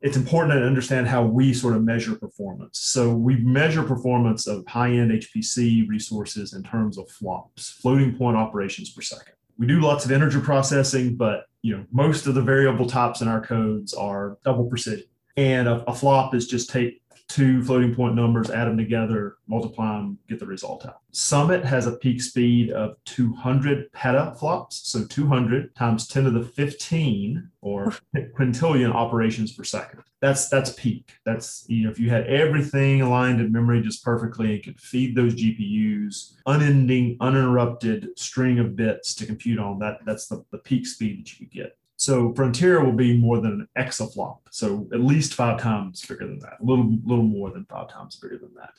[0.00, 2.78] it's important to understand how we sort of measure performance.
[2.78, 8.90] So we measure performance of high-end HPC resources in terms of flops, floating point operations
[8.90, 9.34] per second.
[9.58, 13.28] We do lots of integer processing, but you know most of the variable types in
[13.28, 15.06] our codes are double precision.
[15.36, 19.96] And a, a flop is just take two floating point numbers, add them together, multiply
[19.96, 21.00] them, get the result out.
[21.12, 27.50] Summit has a peak speed of 200 petaflops, so 200 times 10 to the 15
[27.60, 30.02] or quintillion operations per second.
[30.20, 31.12] That's that's peak.
[31.24, 35.14] That's you know if you had everything aligned in memory just perfectly and could feed
[35.14, 39.98] those GPUs unending, uninterrupted string of bits to compute on that.
[40.04, 41.78] That's the, the peak speed that you could get.
[42.00, 44.38] So Frontier will be more than an exaflop.
[44.52, 48.14] So at least five times bigger than that, a little, little more than five times
[48.14, 48.78] bigger than that.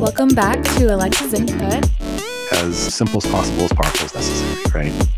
[0.00, 1.88] Welcome back to Alexa's Input.
[2.54, 5.08] As simple as possible, as powerful as necessary, right?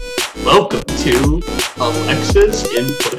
[0.44, 1.40] Welcome to
[1.78, 3.14] Alexa's Input.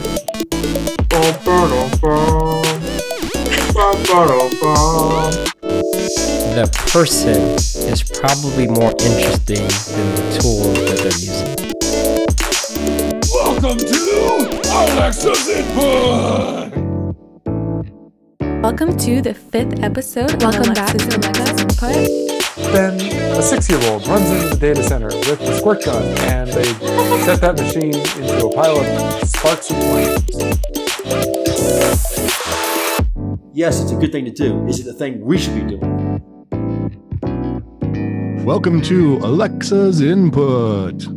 [5.95, 7.41] The person
[7.89, 11.55] is probably more interesting than the tool that they're using.
[13.33, 14.03] Welcome to
[14.71, 16.73] Alexa's Input!
[18.61, 20.41] Welcome to the fifth episode.
[20.41, 22.09] Welcome back to Alexa's Input.
[22.73, 22.99] Then
[23.37, 26.65] a six-year-old runs into the data center with a squirt gun, and they
[27.23, 28.85] set that machine into a pile of
[29.29, 30.21] sparks and flames.
[33.55, 34.67] Yes, it's a good thing to do.
[34.67, 36.21] Is it the thing we should be doing?
[38.43, 41.07] Welcome to Alexa's Input.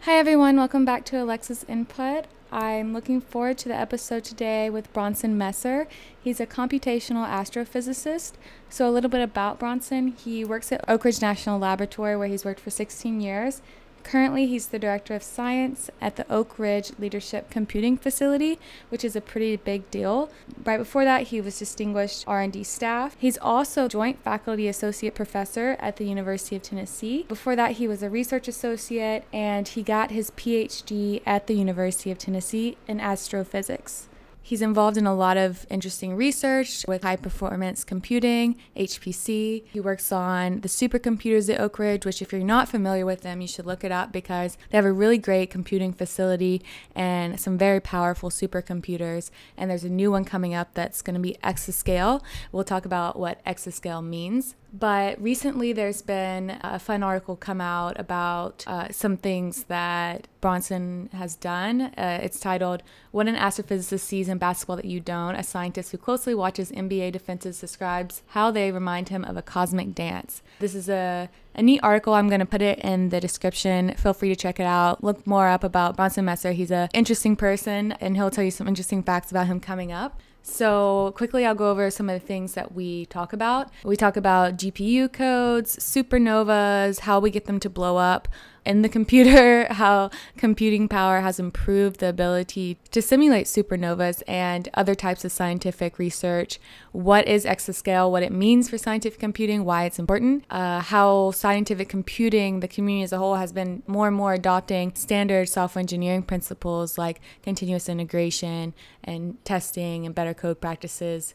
[0.00, 0.58] Hi, everyone.
[0.58, 2.26] Welcome back to Alexa's Input.
[2.50, 5.88] I'm looking forward to the episode today with Bronson Messer.
[6.22, 8.32] He's a computational astrophysicist.
[8.68, 10.08] So, a little bit about Bronson.
[10.08, 13.62] He works at Oak Ridge National Laboratory, where he's worked for 16 years.
[14.02, 19.16] Currently, he's the director of science at the Oak Ridge Leadership Computing Facility, which is
[19.16, 20.30] a pretty big deal.
[20.64, 23.16] Right before that, he was distinguished R&D staff.
[23.18, 27.24] He's also joint faculty associate professor at the University of Tennessee.
[27.28, 32.10] Before that, he was a research associate and he got his PhD at the University
[32.10, 34.08] of Tennessee in astrophysics.
[34.44, 39.62] He's involved in a lot of interesting research with high performance computing, HPC.
[39.66, 43.40] He works on the supercomputers at Oak Ridge, which, if you're not familiar with them,
[43.40, 46.60] you should look it up because they have a really great computing facility
[46.94, 49.30] and some very powerful supercomputers.
[49.56, 52.20] And there's a new one coming up that's going to be exascale.
[52.50, 54.56] We'll talk about what exascale means.
[54.72, 61.10] But recently, there's been a fun article come out about uh, some things that Bronson
[61.12, 61.82] has done.
[61.82, 65.34] Uh, it's titled What an Astrophysicist Sees in Basketball That You Don't.
[65.34, 69.94] A scientist who closely watches NBA defenses describes how they remind him of a cosmic
[69.94, 70.42] dance.
[70.58, 72.14] This is a, a neat article.
[72.14, 73.94] I'm going to put it in the description.
[73.96, 75.04] Feel free to check it out.
[75.04, 76.52] Look more up about Bronson Messer.
[76.52, 80.18] He's an interesting person, and he'll tell you some interesting facts about him coming up.
[80.42, 83.70] So, quickly, I'll go over some of the things that we talk about.
[83.84, 88.28] We talk about GPU codes, supernovas, how we get them to blow up
[88.64, 94.94] in the computer, how computing power has improved the ability to simulate supernovas and other
[94.94, 96.58] types of scientific research.
[96.92, 101.88] What is exascale, what it means for scientific computing, why it's important, uh, how scientific
[101.88, 106.22] computing, the community as a whole, has been more and more adopting standard software engineering
[106.22, 108.74] principles like continuous integration
[109.04, 111.34] and testing and better code practices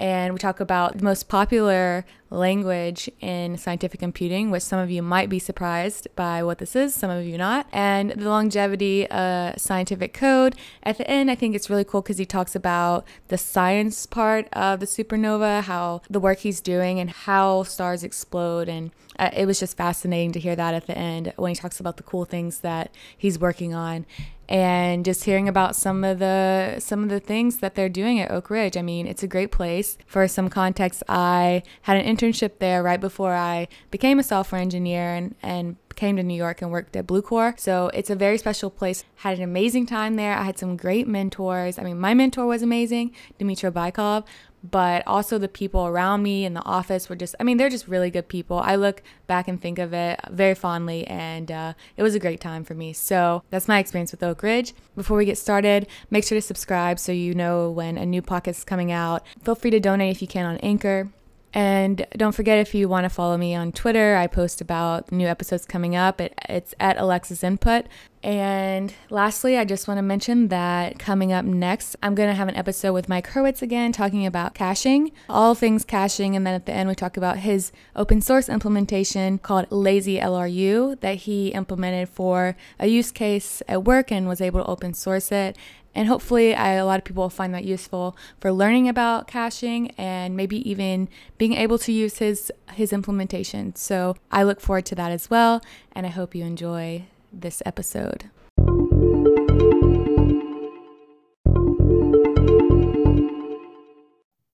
[0.00, 5.02] and we talk about the most popular language in scientific computing, which some of you
[5.02, 9.54] might be surprised by what this is, some of you not, and the longevity uh,
[9.58, 10.56] scientific code.
[10.82, 14.48] At the end, I think it's really cool because he talks about the science part
[14.54, 18.70] of the supernova, how the work he's doing, and how stars explode.
[18.70, 21.96] And it was just fascinating to hear that at the end when he talks about
[21.96, 24.06] the cool things that he's working on
[24.50, 28.30] and just hearing about some of the some of the things that they're doing at
[28.30, 28.76] Oak Ridge.
[28.76, 29.96] I mean, it's a great place.
[30.06, 35.14] For some context, I had an internship there right before I became a software engineer
[35.14, 37.58] and and came to New York and worked at Blue Bluecore.
[37.60, 39.04] So it's a very special place.
[39.16, 40.34] Had an amazing time there.
[40.34, 41.78] I had some great mentors.
[41.78, 44.24] I mean, my mentor was amazing, Dmitry Bykov,
[44.62, 47.88] but also the people around me in the office were just, I mean, they're just
[47.88, 48.58] really good people.
[48.58, 52.40] I look back and think of it very fondly, and uh, it was a great
[52.40, 52.92] time for me.
[52.92, 54.74] So that's my experience with Oak Ridge.
[54.96, 58.48] Before we get started, make sure to subscribe so you know when a new podcast
[58.58, 59.24] is coming out.
[59.42, 61.10] Feel free to donate if you can on Anchor.
[61.52, 65.26] And don't forget if you want to follow me on Twitter, I post about new
[65.26, 66.20] episodes coming up.
[66.20, 67.86] It, it's at Alexa's Input.
[68.22, 72.48] And lastly, I just want to mention that coming up next, I'm going to have
[72.48, 76.36] an episode with Mike Hurwitz again talking about caching, all things caching.
[76.36, 81.00] And then at the end, we talk about his open source implementation called Lazy LRU
[81.00, 85.32] that he implemented for a use case at work and was able to open source
[85.32, 85.56] it.
[85.94, 89.90] And hopefully, I, a lot of people will find that useful for learning about caching
[89.92, 93.74] and maybe even being able to use his his implementation.
[93.74, 95.60] So I look forward to that as well,
[95.92, 98.30] and I hope you enjoy this episode.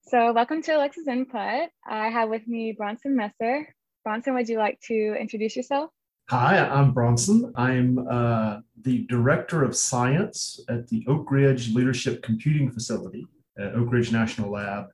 [0.08, 1.68] So, welcome to Alexa's Input.
[1.84, 3.74] I have with me Bronson Messer.
[4.04, 5.90] Bronson, would you like to introduce yourself?
[6.28, 7.52] Hi, I'm Bronson.
[7.54, 13.92] I'm uh, the Director of Science at the Oak Ridge Leadership Computing Facility at Oak
[13.92, 14.86] Ridge National Lab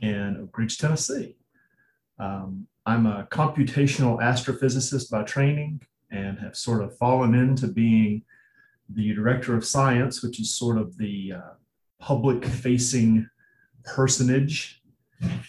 [0.00, 1.36] in Oak Ridge, Tennessee.
[2.18, 8.22] Um, I'm a computational astrophysicist by training and have sort of fallen into being
[8.88, 11.50] the Director of Science, which is sort of the uh,
[12.00, 13.28] public facing
[13.84, 14.80] personage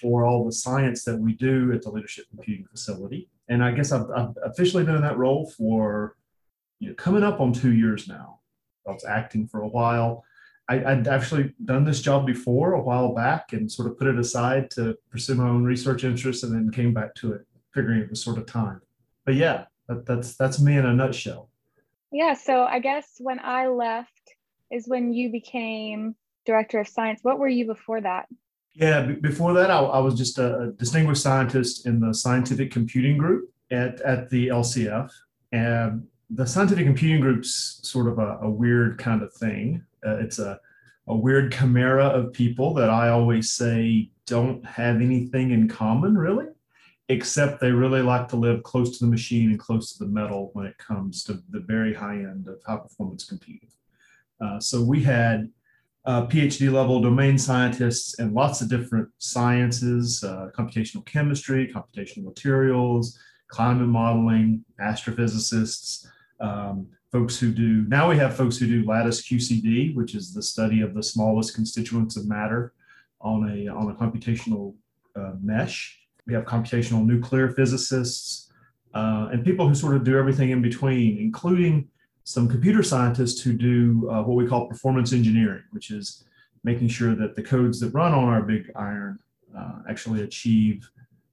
[0.02, 3.30] for all the science that we do at the Leadership Computing Facility.
[3.50, 6.16] And I guess I've, I've officially been in that role for
[6.80, 8.40] you know, coming up on two years now.
[8.88, 10.24] I was acting for a while.
[10.70, 14.18] I, would actually done this job before a while back and sort of put it
[14.18, 18.10] aside to pursue my own research interests and then came back to it, figuring it
[18.10, 18.82] was sort of time.
[19.26, 21.50] But yeah, that, that's that's me in a nutshell.
[22.12, 24.36] Yeah, so I guess when I left
[24.72, 26.16] is when you became
[26.46, 27.20] director of science.
[27.24, 28.28] What were you before that?
[28.74, 33.18] Yeah, b- before that, I, I, was just a distinguished scientist in the scientific computing
[33.18, 35.12] group at, at the LCF.
[35.52, 39.84] And the scientific computing group's sort of a, a weird kind of thing.
[40.06, 40.60] Uh, it's a,
[41.08, 46.48] a weird chimera of people that I always say don't have anything in common, really,
[47.10, 50.50] except they really like to live close to the machine and close to the metal
[50.54, 53.70] when it comes to the very high end of high performance computing.
[54.42, 55.50] Uh, so we had
[56.06, 63.18] uh, PhD level domain scientists in lots of different sciences, uh, computational chemistry, computational materials,
[63.48, 66.06] climate modeling, astrophysicists,
[66.40, 70.42] um, folks who do, now we have folks who do lattice QCD, which is the
[70.42, 72.74] study of the smallest constituents of matter
[73.22, 74.74] on a, on a computational
[75.16, 76.00] uh, mesh.
[76.26, 78.52] We have computational nuclear physicists
[78.94, 81.88] uh, and people who sort of do everything in between, including
[82.24, 86.24] some computer scientists who do uh, what we call performance engineering, which is
[86.64, 89.20] making sure that the codes that run on our big iron
[89.58, 90.90] uh, actually achieve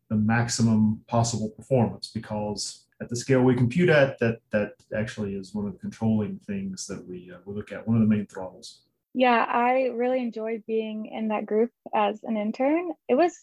[0.09, 5.55] the maximum possible performance because at the scale we compute at, that that actually is
[5.55, 8.27] one of the controlling things that we, uh, we look at, one of the main
[8.27, 8.83] throttles.
[9.15, 12.91] Yeah, I really enjoyed being in that group as an intern.
[13.09, 13.39] It was,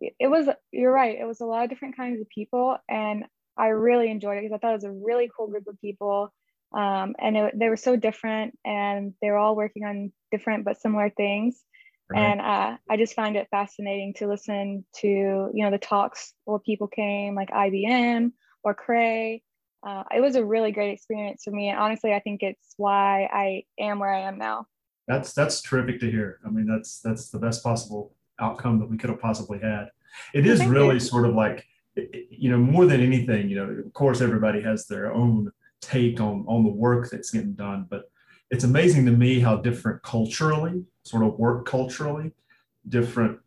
[0.00, 2.78] it was, you're right, it was a lot of different kinds of people.
[2.88, 3.24] And
[3.56, 6.32] I really enjoyed it because I thought it was a really cool group of people
[6.76, 10.80] um, and it, they were so different and they were all working on different but
[10.80, 11.62] similar things.
[12.08, 12.20] Right.
[12.20, 16.60] and uh, i just find it fascinating to listen to you know the talks where
[16.60, 18.30] people came like ibm
[18.62, 19.42] or cray.
[19.84, 23.28] Uh, it was a really great experience for me and honestly i think it's why
[23.32, 24.68] i am where i am now.
[25.08, 26.40] That's that's terrific to hear.
[26.44, 29.90] I mean that's that's the best possible outcome that we could have possibly had.
[30.34, 34.20] It is really sort of like you know more than anything you know of course
[34.20, 35.50] everybody has their own
[35.80, 38.10] take on on the work that's getting done but
[38.50, 42.32] it's amazing to me how different culturally sort of work culturally
[42.88, 43.38] different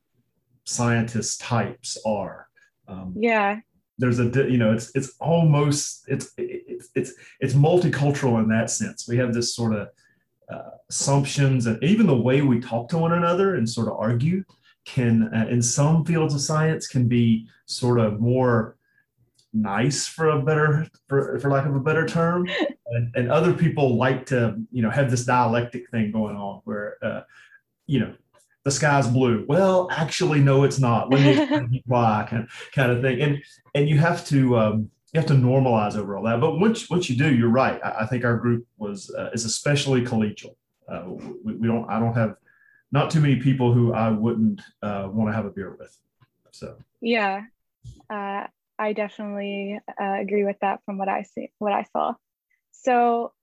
[0.69, 2.47] scientist types are.
[2.87, 3.59] Um, yeah.
[3.97, 9.07] there's a you know it's it's almost it's it's it's it's multicultural in that sense.
[9.07, 9.89] We have this sort of
[10.51, 14.43] uh, assumptions and even the way we talk to one another and sort of argue
[14.85, 18.77] can uh, in some fields of science can be sort of more
[19.53, 22.47] nice for a better for, for lack of a better term.
[22.91, 26.97] And, and other people like to you know have this dialectic thing going on where
[27.03, 27.21] uh,
[27.85, 28.15] you know
[28.63, 29.45] the sky's blue.
[29.47, 31.11] Well actually no it's not.
[31.11, 33.21] Let me why kind of, kind of thing.
[33.21, 33.43] And
[33.75, 36.41] and you have to um, you have to normalize over all that.
[36.41, 37.79] But once once you do you're right.
[37.83, 40.55] I, I think our group was uh, is especially collegial.
[40.87, 41.03] Uh,
[41.43, 42.37] we, we, don't i don't have
[42.91, 45.95] not too many people who i wouldn't uh, want to have a beer with.
[46.49, 46.75] So.
[47.01, 47.43] Yeah.
[48.09, 48.47] Uh,
[48.79, 52.13] I definitely uh, agree with that from what I see, what I saw.
[52.71, 53.33] So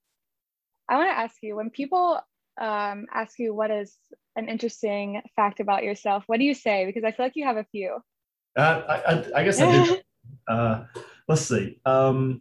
[0.88, 2.18] I want to ask you when people
[2.58, 3.96] um, ask you what is
[4.34, 6.86] an interesting fact about yourself, what do you say?
[6.86, 7.98] Because I feel like you have a few.
[8.56, 9.98] Uh, I, I, I, guess I do.
[10.48, 10.84] uh,
[11.28, 11.80] let's see.
[11.84, 12.40] Um,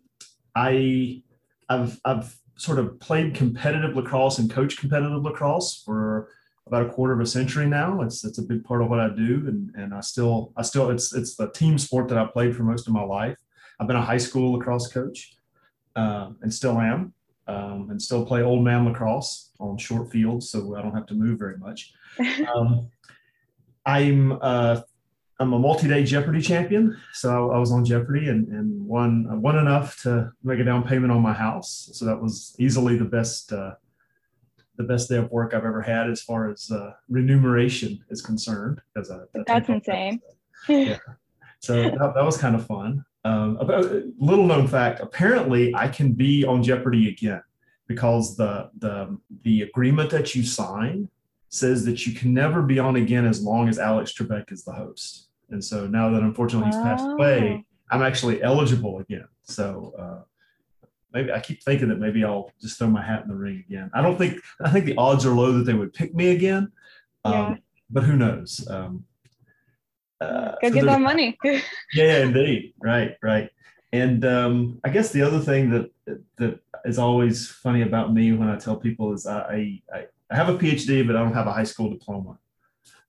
[0.56, 1.22] I,
[1.68, 6.30] I've, I've sort of played competitive lacrosse and coached competitive lacrosse for
[6.68, 8.02] about a quarter of a century now.
[8.02, 10.90] It's it's a big part of what I do, and and I still I still
[10.90, 13.38] it's it's the team sport that I played for most of my life.
[13.80, 15.36] I've been a high school lacrosse coach,
[15.96, 17.14] uh, and still am.
[17.48, 21.14] um, and still play old man lacrosse on short fields, so I don't have to
[21.14, 21.94] move very much.
[22.56, 22.90] Um,
[23.86, 24.82] I'm uh,
[25.40, 30.02] I'm a multi-day Jeopardy champion, so I was on Jeopardy and, and won won enough
[30.04, 31.90] to make a down payment on my house.
[31.94, 33.76] So that was easily the best uh,
[34.77, 38.82] the best day of work I've ever had as far as uh, remuneration is concerned.
[38.94, 39.12] Because
[39.48, 40.22] that's insane.
[40.67, 40.98] yeah,
[41.60, 43.05] so that, that was kind of fun.
[43.24, 47.41] Um, a little known fact: apparently, I can be on Jeopardy again
[47.88, 51.10] because the the the agreement that you sign
[51.50, 54.74] says that you can never be on again as long as Alex Trebek is the
[54.74, 55.29] host.
[55.50, 57.96] And so now that unfortunately he's passed away, oh.
[57.96, 59.27] I'm actually eligible again.
[59.44, 60.24] So uh,
[61.16, 63.90] maybe I keep thinking that maybe I'll just throw my hat in the ring again.
[63.94, 66.72] I don't think I think the odds are low that they would pick me again.
[67.24, 67.56] Um, yeah.
[67.90, 68.68] But who knows?
[68.70, 69.06] Um,
[70.20, 71.38] uh, Go so get that money.
[71.94, 72.74] yeah, indeed.
[72.82, 73.50] Right, right.
[73.94, 78.50] And um, I guess the other thing that that is always funny about me when
[78.50, 81.54] I tell people is I, I I have a PhD, but I don't have a
[81.54, 82.38] high school diploma.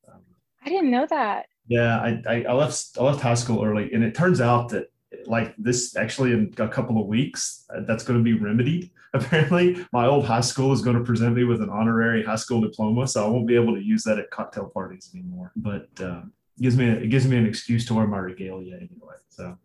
[0.08, 0.20] Um,
[0.64, 1.46] I didn't know that.
[1.66, 4.92] Yeah, I, I, I left I left high school early, and it turns out that
[5.26, 8.90] like this actually in a couple of weeks uh, that's going to be remedied.
[9.14, 12.60] Apparently, my old high school is going to present me with an honorary high school
[12.60, 15.52] diploma, so I won't be able to use that at cocktail parties anymore.
[15.56, 16.22] But uh,
[16.58, 19.14] it gives me a, it gives me an excuse to wear my regalia anyway.
[19.30, 19.56] So.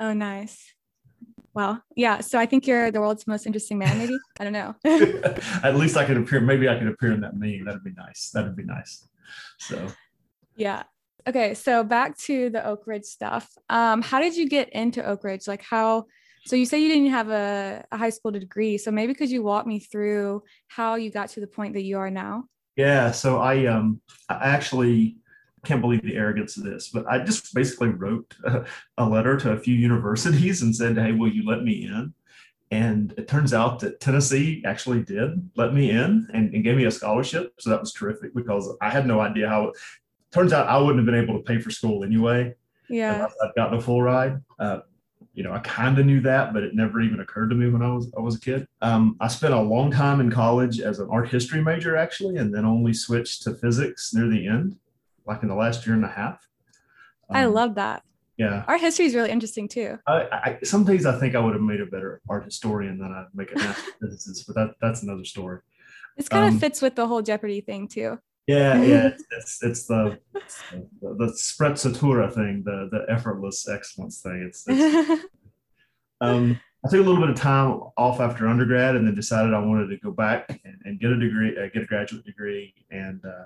[0.00, 0.72] Oh, nice.
[1.52, 2.20] Well, yeah.
[2.20, 3.98] So I think you're the world's most interesting man.
[3.98, 4.74] Maybe I don't know.
[5.64, 6.40] At least I could appear.
[6.40, 7.64] Maybe I could appear in that meme.
[7.64, 8.30] That'd be nice.
[8.32, 9.06] That'd be nice.
[9.58, 9.88] So.
[10.56, 10.84] Yeah.
[11.28, 11.52] Okay.
[11.52, 13.50] So back to the Oak Ridge stuff.
[13.68, 15.46] Um, how did you get into Oak Ridge?
[15.46, 16.06] Like how?
[16.46, 18.78] So you say you didn't have a, a high school degree.
[18.78, 21.98] So maybe could you walk me through how you got to the point that you
[21.98, 22.44] are now?
[22.76, 23.10] Yeah.
[23.10, 25.18] So I um I actually
[25.64, 28.64] can't believe the arrogance of this, but I just basically wrote a,
[28.98, 32.14] a letter to a few universities and said, Hey, will you let me in?
[32.70, 36.84] And it turns out that Tennessee actually did let me in and, and, gave me
[36.84, 37.54] a scholarship.
[37.58, 39.72] So that was terrific because I had no idea how
[40.32, 42.54] turns out I wouldn't have been able to pay for school anyway.
[42.88, 43.26] Yeah.
[43.42, 44.40] I've gotten a full ride.
[44.58, 44.80] Uh,
[45.34, 47.82] you know, I kind of knew that, but it never even occurred to me when
[47.82, 48.66] I was I was a kid.
[48.82, 52.52] Um, I spent a long time in college as an art history major, actually, and
[52.52, 54.76] then only switched to physics near the end
[55.28, 56.48] like in the last year and a half.
[57.30, 58.02] Um, I love that.
[58.38, 58.64] Yeah.
[58.66, 59.98] Art history is really interesting too.
[60.06, 63.12] I, I, some days I think I would have made a better art historian than
[63.12, 65.60] I'd make an astrophysicist, but that, that's another story.
[66.16, 68.18] This kind um, of fits with the whole Jeopardy thing too.
[68.48, 70.18] Yeah, yeah, it's, it's, it's the,
[71.02, 74.42] the the sprezzatura thing, the the effortless excellence thing.
[74.48, 75.24] It's, it's
[76.22, 79.58] um, I took a little bit of time off after undergrad, and then decided I
[79.58, 83.22] wanted to go back and, and get a degree, uh, get a graduate degree, and
[83.22, 83.44] uh,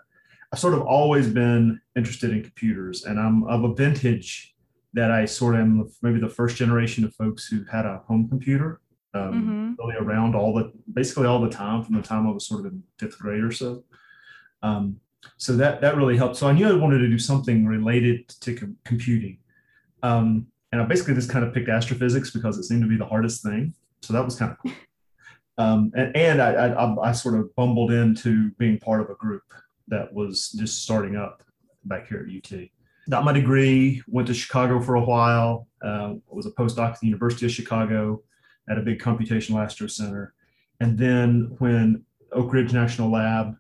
[0.52, 4.54] I've sort of always been interested in computers, and I'm of a vintage
[4.94, 8.28] that I sort of am maybe the first generation of folks who had a home
[8.28, 8.80] computer
[9.14, 9.72] um, mm-hmm.
[9.78, 12.66] really around all the basically all the time from the time I was sort of
[12.66, 13.82] in fifth grade or so.
[14.62, 15.00] Um,
[15.36, 16.36] so that that really helped.
[16.36, 19.38] So I knew I wanted to do something related to com- computing,
[20.02, 23.06] um, and I basically just kind of picked astrophysics because it seemed to be the
[23.06, 23.74] hardest thing.
[24.02, 24.72] So that was kind of cool.
[25.58, 29.42] Um, and, and I, I, I, sort of bumbled into being part of a group
[29.88, 31.42] that was just starting up
[31.84, 32.68] back here at UT.
[33.10, 37.08] Got my degree, went to Chicago for a while, uh, was a postdoc at the
[37.08, 38.22] University of Chicago
[38.70, 40.32] at a big computational astro center.
[40.80, 43.56] And then when Oak Ridge National Lab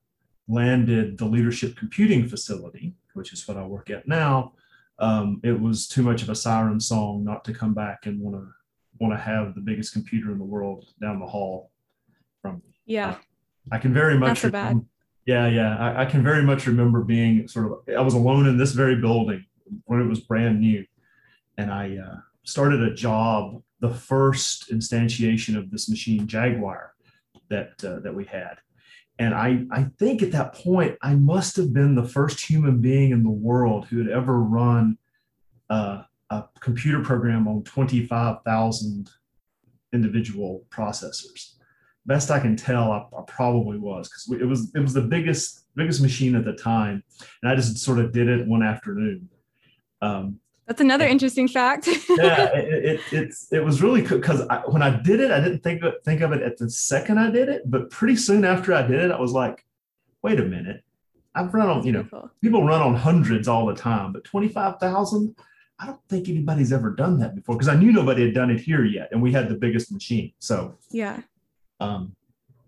[0.52, 4.52] landed the leadership computing facility, which is what I work at now,
[4.98, 8.36] um, it was too much of a siren song not to come back and want
[8.36, 8.48] to
[9.00, 11.70] want to have the biggest computer in the world down the hall
[12.40, 12.74] from me.
[12.86, 13.10] Yeah.
[13.10, 13.16] Uh,
[13.72, 14.86] I can very much Not so bad.
[15.26, 15.76] Yeah, yeah.
[15.76, 18.96] I, I, can very much remember being sort of, I was alone in this very
[18.96, 19.44] building
[19.84, 20.84] when it was brand new.
[21.58, 26.94] And I uh, started a job, the first instantiation of this machine, Jaguar,
[27.48, 28.58] that, uh, that we had.
[29.22, 33.12] And I, I think at that point, I must have been the first human being
[33.12, 34.98] in the world who had ever run
[35.70, 36.04] a
[36.60, 39.10] computer program on 25,000
[39.92, 41.52] individual processors
[42.06, 45.66] best I can tell, I, I probably was because it was it was the biggest
[45.74, 47.02] biggest machine at the time,
[47.42, 49.28] and I just sort of did it one afternoon.
[50.00, 51.86] Um, That's another interesting fact.
[52.08, 54.18] yeah, it, it, it's it was really cool.
[54.18, 57.18] because when I did it, I didn't think of, think of it at the second
[57.18, 59.64] I did it, but pretty soon after I did it, I was like,
[60.22, 60.84] wait a minute,
[61.34, 64.78] I've run on you know people run on hundreds all the time, but twenty five
[64.78, 65.36] thousand.
[65.78, 68.60] I don't think anybody's ever done that before because I knew nobody had done it
[68.60, 70.32] here yet, and we had the biggest machine.
[70.38, 71.22] So yeah,
[71.80, 72.14] um,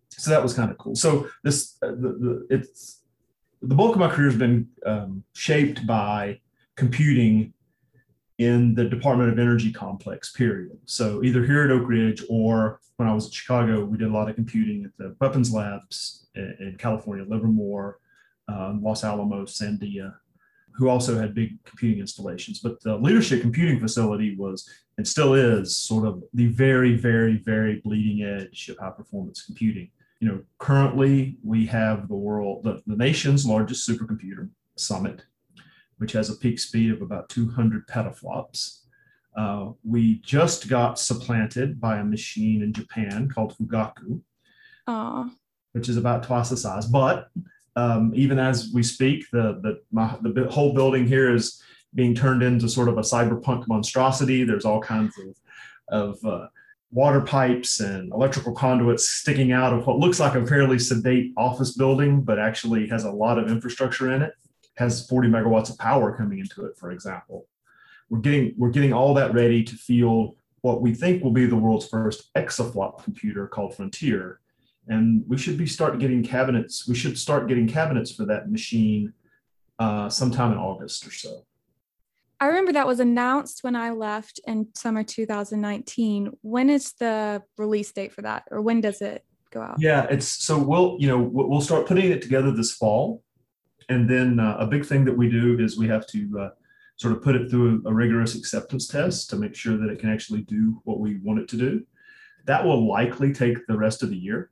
[0.08, 0.96] so that was kind of cool.
[0.96, 3.02] So this uh, the, the, it's
[3.62, 6.40] the bulk of my career has been um, shaped by
[6.76, 7.52] computing
[8.38, 10.76] in the Department of Energy complex, period.
[10.86, 14.12] So either here at Oak Ridge or when I was in Chicago, we did a
[14.12, 17.98] lot of computing at the weapons labs in, in California, Livermore,
[18.48, 20.14] um, Los Alamos, Sandia,
[20.72, 22.58] who also had big computing installations.
[22.58, 27.80] But the leadership computing facility was and still is sort of the very, very, very
[27.84, 29.90] bleeding edge of high performance computing.
[30.20, 35.24] You know, currently we have the world, the, the nation's largest supercomputer, Summit,
[35.98, 38.80] which has a peak speed of about 200 petaflops.
[39.36, 44.20] Uh, we just got supplanted by a machine in Japan called Fugaku,
[44.86, 45.30] Aw.
[45.72, 46.86] which is about twice the size.
[46.86, 47.28] But
[47.76, 51.60] um, even as we speak, the the, my, the whole building here is
[51.94, 54.44] being turned into sort of a cyberpunk monstrosity.
[54.44, 55.36] There's all kinds of
[55.88, 56.46] of uh,
[56.92, 61.76] water pipes and electrical conduits sticking out of what looks like a fairly sedate office
[61.76, 64.32] building, but actually has a lot of infrastructure in it.
[64.76, 67.46] Has 40 megawatts of power coming into it, for example.
[68.10, 71.56] We're getting we're getting all that ready to field what we think will be the
[71.56, 74.40] world's first exaflop computer called Frontier,
[74.88, 76.88] and we should be start getting cabinets.
[76.88, 79.12] We should start getting cabinets for that machine
[79.78, 81.44] uh, sometime in August or so.
[82.40, 86.30] I remember that was announced when I left in summer 2019.
[86.42, 89.76] When is the release date for that, or when does it go out?
[89.78, 93.22] Yeah, it's so we'll you know we'll we'll start putting it together this fall,
[93.88, 96.50] and then uh, a big thing that we do is we have to uh,
[96.96, 100.10] sort of put it through a, rigorous acceptance test to make sure that it can
[100.10, 101.84] actually do what we want it to do.
[102.46, 104.50] That will likely take the rest of the year.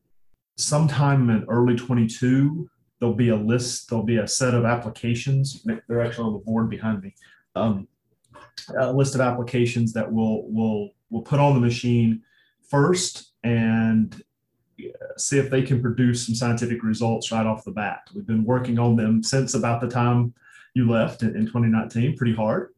[0.56, 3.88] Sometime in early 22, there'll be a list.
[3.88, 5.64] There'll be a set of applications.
[5.88, 7.14] They're actually on the board behind me.
[7.54, 7.88] Um,
[8.78, 12.22] a list of applications that we'll we'll we'll put on the machine
[12.68, 14.22] first and
[15.16, 18.08] see if they can produce some scientific results right off the bat.
[18.14, 20.34] We've been working on them since about the time
[20.74, 22.70] you left in, in 2019, pretty hard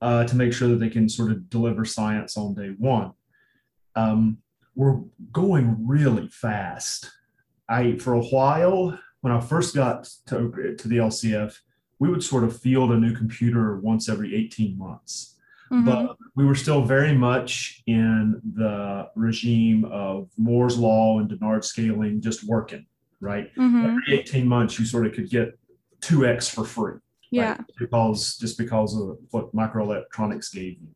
[0.00, 3.12] uh, to make sure that they can sort of deliver science on day one.
[3.96, 4.38] Um,
[4.74, 5.00] we're
[5.32, 7.10] going really fast.
[7.68, 11.56] I for a while when I first got to, to the LCF,
[11.98, 15.36] we would sort of field a new computer once every 18 months
[15.70, 15.84] Mhm.
[15.84, 22.20] but we were still very much in the regime of Moore's law and Dennard scaling
[22.20, 22.86] just working,
[23.20, 23.54] right?
[23.54, 23.84] Mhm.
[23.84, 25.58] Every 18 months, you sort of could get
[26.00, 26.92] 2x for free.
[26.94, 27.00] right?
[27.30, 27.58] Yeah.
[27.78, 30.88] Because just because of what microelectronics gave you.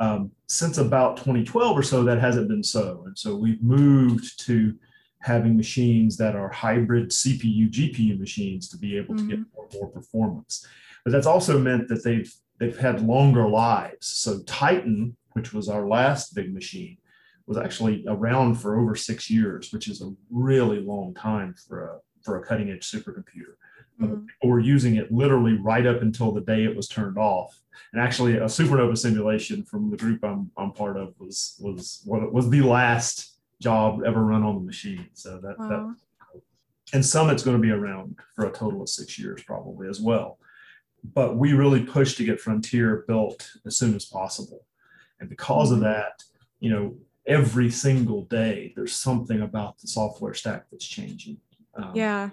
[0.00, 3.04] Um, since about 2012 or so, that hasn't been so.
[3.06, 4.74] And so we've moved to
[5.20, 9.88] having machines that are hybrid CPU, GPU machines to be able to get more, more
[9.88, 10.66] performance.
[11.04, 14.06] But that's also meant that they've they've had longer lives.
[14.06, 16.98] So Titan, which was our last big machine,
[17.46, 21.98] was actually around for over six years, which is a really long time for a
[22.22, 23.54] for a cutting edge supercomputer.
[24.00, 24.26] Uh, Mhm.
[24.28, 27.58] People were using it literally right up until the day it was turned off.
[27.92, 32.30] And actually, a supernova simulation from the group I'm, I'm part of was was what
[32.32, 35.06] was the last job ever run on the machine.
[35.14, 35.94] So that, that Wow.
[36.92, 40.38] and Summit's going to be around for a total of six years probably as well.
[41.02, 44.66] But we really pushed to get Frontier built as soon as possible.
[45.18, 45.82] And because of Mhm.
[45.82, 46.22] that,
[46.60, 51.38] you know, every single day there's something about the software stack that's changing.
[51.74, 52.30] Um, Yeah.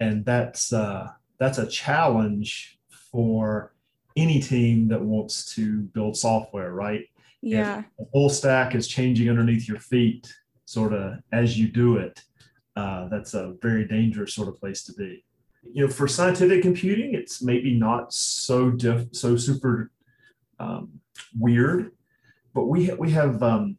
[0.00, 3.74] and that's uh, that's a challenge for
[4.16, 7.08] any team that wants to build software, right?
[7.44, 7.82] Yeah.
[7.98, 10.32] the whole stack is changing underneath your feet,
[10.64, 12.22] sort of as you do it.
[12.76, 15.24] Uh, that's a very dangerous sort of place to be.
[15.70, 19.90] You know, for scientific computing, it's maybe not so diff, so super
[20.58, 21.00] um,
[21.38, 21.92] weird,
[22.54, 23.42] but we ha- we have.
[23.42, 23.78] Um,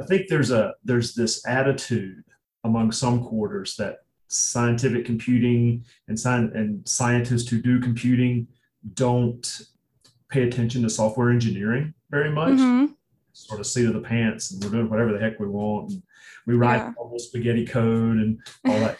[0.00, 2.24] I think there's a there's this attitude
[2.64, 8.46] among some quarters that scientific computing and sci- and scientists who do computing
[8.94, 9.62] don't
[10.30, 12.58] pay attention to software engineering very much.
[12.58, 12.94] Mhm.
[13.32, 15.92] Sort of seat of the pants, and we're doing whatever the heck we want.
[15.92, 16.02] And
[16.46, 16.92] we write Yeah.
[17.18, 18.98] spaghetti code and all that.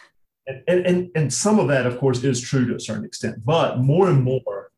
[0.67, 3.45] And, and, and, some of that, of course, is true to a certain extent.
[3.45, 4.71] But more and more,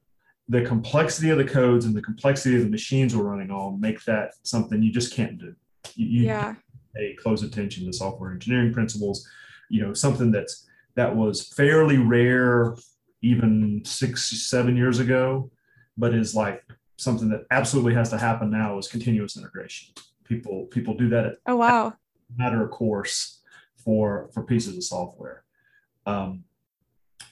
[0.49, 4.03] the complexity of the codes and the complexity of the machines we're running on make
[4.05, 5.55] that something you just can't do.
[5.95, 6.57] You, you Yeah.
[6.97, 9.29] pay close attention to software engineering principles.
[9.69, 12.75] You know, something that's that was fairly rare
[13.23, 15.51] even six, seven years ago,
[15.97, 16.65] but is like
[16.97, 19.95] something that absolutely has to happen now is continuous integration.
[20.25, 21.95] People people do that at Oh wow.
[22.37, 23.41] matter of course
[23.85, 25.45] for for pieces of software.
[26.11, 26.45] Um,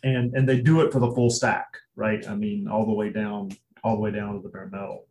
[0.04, 2.26] and and they do it for the full stack, right?
[2.28, 3.50] I mean, all the way down,
[3.82, 5.06] all the way down to the bare metal.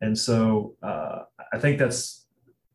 [0.00, 1.22] And so uh,
[1.52, 2.26] I think that's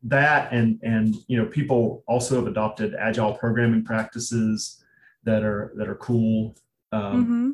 [0.04, 4.82] that, and and you know, people also have adopted agile programming practices
[5.24, 6.56] that are that are cool.
[6.92, 7.50] Um, hmm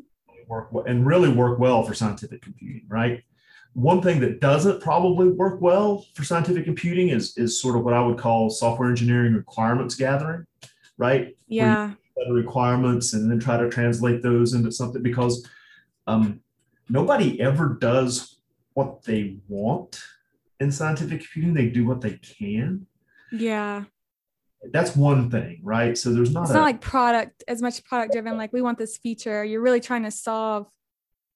[0.47, 3.23] work well, and really work well for scientific computing, right?
[3.73, 7.93] One thing that doesn't probably work well for scientific computing is is sort of what
[7.93, 10.45] I would call software engineering requirements gathering,
[10.97, 11.35] right?
[11.47, 11.93] Yeah.
[12.25, 15.47] The requirements and then try to translate those into something because
[16.07, 16.41] um,
[16.89, 18.39] nobody ever does
[18.73, 20.01] what they want
[20.59, 21.53] in scientific computing.
[21.53, 22.87] They do what they can.
[23.31, 23.83] Yeah.
[24.73, 25.97] That's one thing, right?
[25.97, 28.77] So there's not It's a, not like product as much product driven, like we want
[28.79, 29.43] this feature.
[29.43, 30.67] You're really trying to solve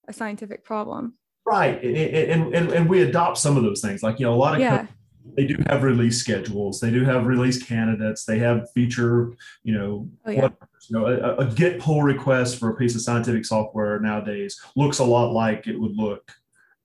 [0.08, 1.13] a scientific problem.
[1.46, 4.02] right, and, and and and we adopt some of those things.
[4.04, 4.78] Like you know, a lot of Yeah.
[4.78, 4.96] companies,
[5.36, 6.79] they do have release schedules.
[6.79, 8.25] They do have release candidates.
[8.25, 10.41] They have feature, you know, Oh, yeah.
[10.41, 10.53] what,
[10.89, 14.99] you know, a, a Git pull request for a piece of scientific software nowadays looks
[14.99, 16.31] a lot like it would look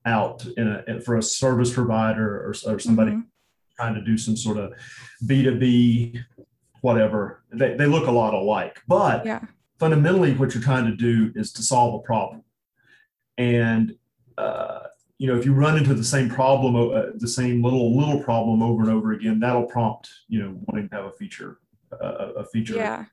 [0.05, 3.25] out in a for a service provider or, or somebody Mhm.
[3.75, 4.71] trying to do some sort of
[5.25, 6.19] B2B,
[6.81, 7.43] whatever.
[7.51, 8.81] They, they look a lot alike.
[8.87, 9.41] But Yeah.
[9.79, 12.43] fundamentally, what you're trying to do is to solve a problem.
[13.37, 13.95] And,
[14.37, 14.79] uh,
[15.17, 18.61] you know, if you run into the same problem, uh, the same little little problem
[18.61, 21.59] over and over again, that'll prompt you know wanting to have a feature,
[21.91, 23.05] uh, a feature Yeah.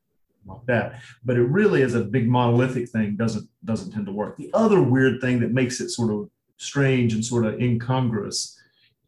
[0.47, 1.01] like that.
[1.25, 3.17] But it really is a big monolithic thing.
[3.17, 4.37] Doesn't doesn't tend to work.
[4.37, 8.61] The other weird thing that makes it sort of strange and sort of incongruous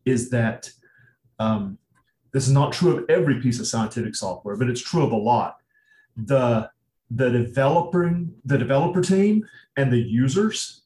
[0.04, 0.70] is that
[1.38, 1.78] um,
[2.32, 5.16] this is not true of every piece of scientific software, but it's true of a
[5.16, 5.56] lot.
[6.16, 6.70] The
[7.10, 10.82] the developer the developer team and the users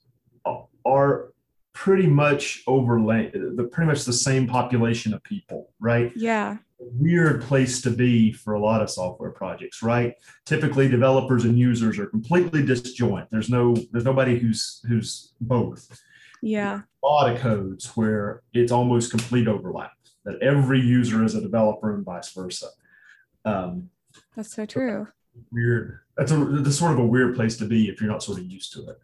[0.84, 1.29] are
[1.72, 6.12] pretty much overlay the pretty much the same population of people, right?
[6.16, 6.58] Yeah.
[6.78, 10.14] weird place to be for a lot of software projects, right?
[10.46, 13.28] Typically, developers and users are completely disjoint.
[13.30, 16.00] There's no there's nobody who's who's both.
[16.42, 16.80] Yeah.
[17.02, 19.92] A lot of codes where it's almost complete overlap.
[20.24, 22.66] That every user is a developer and vice versa.
[23.44, 23.90] Um,
[24.36, 25.06] That's so true.
[25.50, 26.00] weird.
[26.16, 28.44] That's a that's sort of a weird place to be if you're not sort of
[28.44, 28.98] used to it.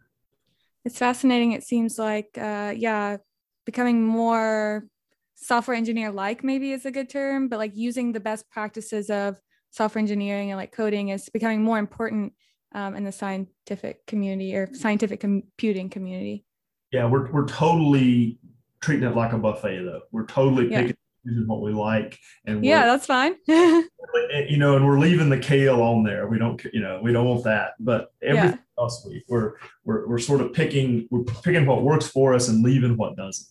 [0.87, 1.51] It's fascinating.
[1.51, 3.17] It seems like, uh, yeah,
[3.65, 4.87] becoming more
[5.35, 9.37] software engineer like maybe is a good term, but like using the best practices of
[9.69, 12.31] software engineering and like coding is becoming more important
[12.73, 16.45] um, in the scientific community or scientific computing community.
[16.93, 18.39] Yeah, we're we're totally
[18.79, 20.03] treating it like a buffet though.
[20.13, 20.87] We're totally Yeah.
[21.27, 23.35] And choosing what we like and Yeah, that's fine.
[23.47, 26.27] you know, and we're leaving the kale on there.
[26.27, 27.71] We don't, you know, we don't want that.
[27.79, 32.33] But everything else, we, we're we're we're sort of picking we're picking what works for
[32.33, 33.47] us and leaving what doesn't.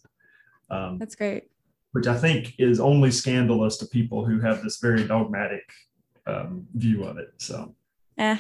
[0.70, 1.44] Um, that's great.
[1.92, 5.62] which I think is only scandalous to people who have this very dogmatic
[6.26, 7.32] um, view of it.
[7.38, 7.74] So,
[8.18, 8.38] Eh,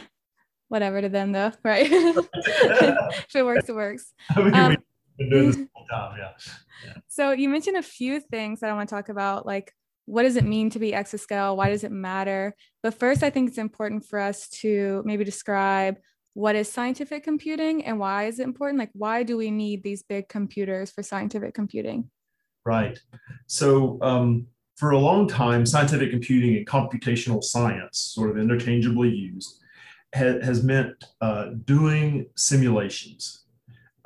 [0.68, 1.86] whatever to them though, right?
[1.90, 4.12] if it works, it works.
[4.30, 4.76] I mean, Um,
[5.18, 6.18] been doing this whole time.
[6.18, 6.92] Yeah.
[7.08, 9.72] So you mentioned a few things that I want to talk about, like
[10.06, 11.56] what does it mean to be exascale?
[11.56, 12.54] Why does it matter?
[12.82, 15.96] But first, I think it's important for us to maybe describe
[16.34, 18.78] what is scientific computing and why is it important?
[18.78, 22.10] Like, why do we need these big computers for scientific computing?
[22.64, 22.98] Right.
[23.46, 29.62] So, um, for a long time, scientific computing and computational science, sort of interchangeably used,
[30.14, 33.45] ha- has meant uh, doing simulations.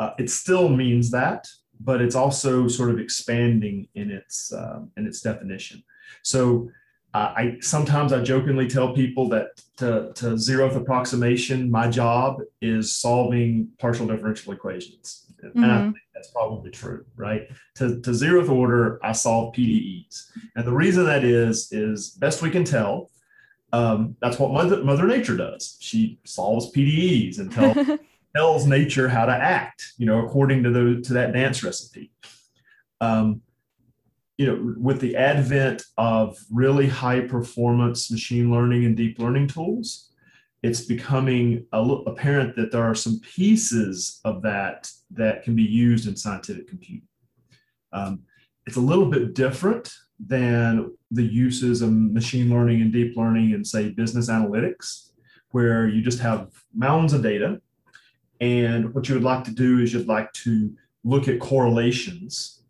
[0.00, 1.46] Uh, it still means that,
[1.78, 5.82] but it's also sort of expanding in its um, in its definition.
[6.22, 6.70] So,
[7.12, 12.84] uh, I sometimes I jokingly tell people that to, to zeroth approximation, my job is
[13.06, 15.92] solving partial differential equations, and I Mhm.
[15.92, 17.42] think that's probably true, right?
[17.78, 20.14] to, to zeroth order, I solve PDEs.
[20.54, 23.10] And the reason that is, is best we can tell,
[23.72, 25.76] um, that's what Mother, Mother Nature does.
[25.80, 27.72] She solves PDEs and tell,
[28.34, 32.12] tells nature how to act, you know, according to the to that dance recipe.
[33.00, 33.42] Um,
[34.38, 40.12] you know, with the advent of really high performance machine learning and deep learning tools,
[40.62, 46.16] it's becoming apparent that there are some pieces of that that can be used in
[46.16, 47.08] scientific computing.
[47.92, 48.20] Um,
[48.66, 53.64] it's a little bit different than the uses of machine learning and deep learning in,
[53.64, 55.10] say, business analytics,
[55.50, 57.60] where you just have mounds of data.
[58.40, 60.74] And what you would like to do is you'd like to
[61.04, 62.62] look at correlations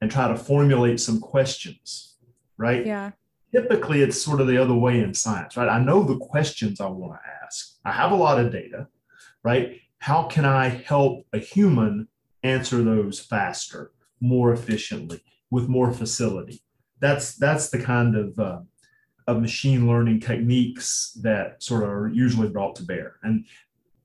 [0.00, 2.16] and try to formulate some questions,
[2.56, 2.86] right?
[2.86, 3.10] yeah.
[3.52, 5.68] typically it's sort of the other way in science, right?
[5.68, 7.76] I know the questions I want to ask.
[7.84, 8.86] I have a lot of data,
[9.42, 9.80] right?
[9.98, 12.08] How can I help a human
[12.42, 16.62] answer those faster, more efficiently, with more facility?
[17.00, 18.60] That's that's the kind of uh,
[19.26, 23.16] of machine learning techniques that sort of are usually brought to bear.
[23.22, 23.44] And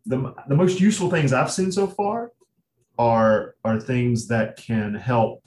[0.06, 2.32] the, the most useful things I've seen so far
[2.98, 5.44] are are things that can help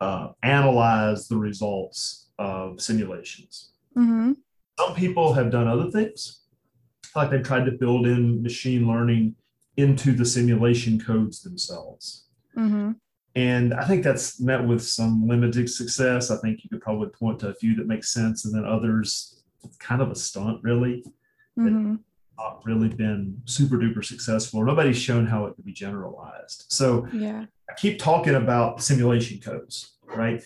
[0.00, 3.72] uh, analyze the results of simulations.
[3.94, 4.32] hmm
[4.78, 6.40] Some people have done other things,
[7.14, 9.36] like they've tried to build in machine learning
[9.76, 12.26] into the simulation codes themselves.
[12.56, 12.92] Mm-hmm.
[13.36, 16.30] And I think that's met with some limited success.
[16.30, 19.42] I think you could probably point to a few that make sense, and then others,
[19.64, 21.04] it's kind of a stunt, really.
[21.58, 21.96] Mm-hmm.
[22.38, 26.64] Not really been super duper successful, nobody's shown how it could be generalized.
[26.68, 27.46] So Yeah.
[27.68, 30.42] I keep talking about simulation codes, right?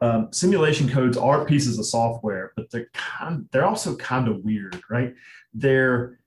[0.00, 4.80] Um, simulation codes are pieces of software, but they're kind they're also kind of weird,
[4.90, 5.14] right?
[5.52, 6.18] They're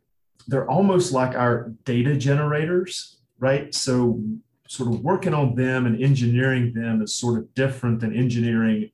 [0.48, 3.74] they're almost like our data generators, right?
[3.76, 4.22] So
[4.67, 8.91] sort of working on them and engineering them is sort of different than engineering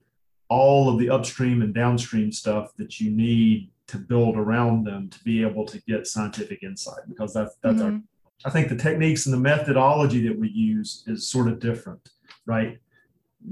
[0.49, 5.19] all of the upstream and downstream stuff that you need to build around them to
[5.23, 8.03] be able to get scientific insight because that's that's our Mhm.
[8.45, 12.09] I think the techniques and the methodology that we use is sort of different,
[12.45, 12.77] right?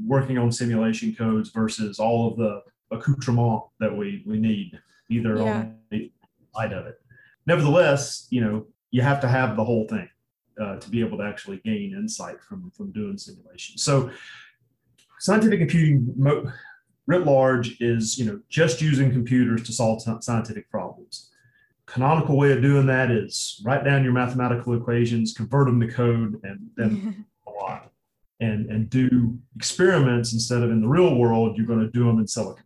[0.06, 2.62] Working on simulation codes versus all of the
[2.96, 5.60] accoutrement that we we need either Yeah.
[5.60, 6.12] on the
[6.56, 6.96] side of it.
[7.46, 10.10] Nevertheless, you know, you have to have the whole thing
[10.60, 13.78] uh, to be able to actually gain insight from from doing simulation.
[13.78, 14.12] So,
[15.20, 16.52] scientific computing mo-
[17.08, 21.32] writ large is you know just using computers to solve sci- scientific problems
[21.92, 26.40] canonical way of doing that is write down your mathematical equations, convert them to code,
[26.44, 27.92] and then a lot.
[28.40, 32.18] And, and do experiments instead of in the real world, you're going to do them
[32.18, 32.64] in silicon.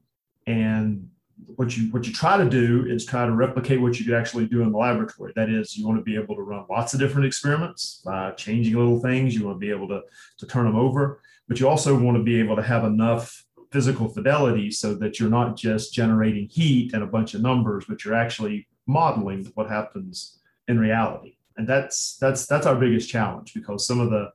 [0.47, 1.09] And
[1.47, 4.47] what you what you try to do is try to replicate what you could actually
[4.47, 5.33] do in the laboratory.
[5.35, 8.75] That is, you want to be able to run lots of different experiments by changing
[8.75, 9.35] little things.
[9.35, 10.01] You want to be able to,
[10.37, 11.19] to turn them over,
[11.49, 15.29] but you also want to be able to have enough physical fidelity so that you're
[15.29, 20.39] not just generating heat and a bunch of numbers, but you're actually modeling what happens
[20.67, 21.37] in reality.
[21.57, 24.31] And that's that's that's our biggest challenge because some of the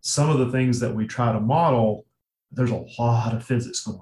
[0.00, 2.06] some of the things that we try to model,
[2.50, 4.00] there's a lot of physics going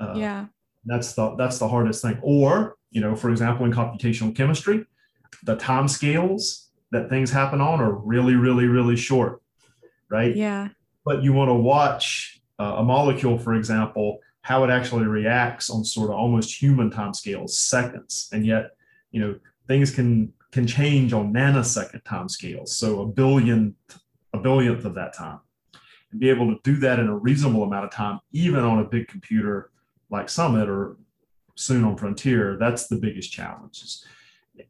[0.00, 0.08] on.
[0.08, 0.46] Uh, yeah.
[0.84, 2.18] that's the that's the hardest thing.
[2.22, 4.84] Or you know, for example, in computational chemistry,
[5.44, 9.40] the time scales that things happen on are really, really, really short,
[10.10, 10.36] right?
[10.36, 10.68] Yeah.
[11.04, 15.84] But you want to watch uh, a molecule, for example, how it actually reacts on
[15.84, 18.72] sort of almost human time scales, seconds, and yet
[19.10, 19.38] you know
[19.68, 23.74] things can can change on nanosecond time scales, so a billion
[24.34, 25.40] a billionth of that time,
[26.10, 28.84] and be able to do that in a reasonable amount of time, even on a
[28.84, 29.70] big computer
[30.10, 30.96] like Summit or
[31.54, 33.82] soon on Frontier, that's the biggest challenge.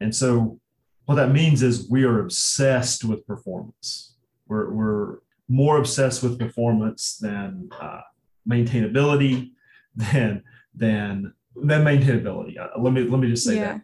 [0.00, 0.60] And so
[1.06, 4.14] what that means is we are obsessed with performance.
[4.46, 5.18] We're, we're
[5.52, 8.00] more obsessed with performance than uh,
[8.48, 9.50] maintainability,
[9.94, 10.42] than
[10.74, 12.58] than than maintainability.
[12.58, 13.78] Uh, let me let me just say Yeah.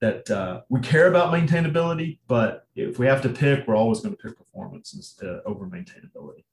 [0.00, 4.00] that that uh, we care about maintainability, but if we have to pick, we're always
[4.00, 6.44] going to pick performance instead over maintainability.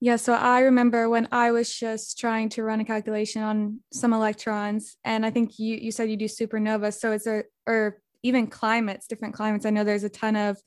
[0.00, 4.12] Yeah, so I remember when I was just trying to run a calculation on some
[4.12, 8.46] electrons, and I think you you said you do supernova, so it's a or even
[8.46, 9.66] climates, different climates.
[9.66, 10.58] I know there's a ton of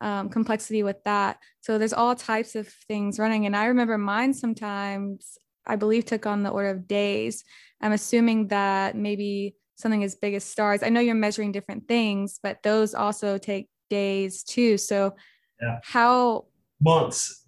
[0.00, 1.38] um, complexity with that.
[1.60, 6.24] So there's all types of things running, and I remember mine sometimes I believe took
[6.26, 7.44] on the order of days.
[7.80, 10.82] I'm assuming that maybe something as big as stars.
[10.82, 14.78] I know you're measuring different things, but those also take days too.
[14.78, 15.14] So
[15.60, 15.78] Yeah.
[15.82, 16.46] how
[16.80, 17.44] Months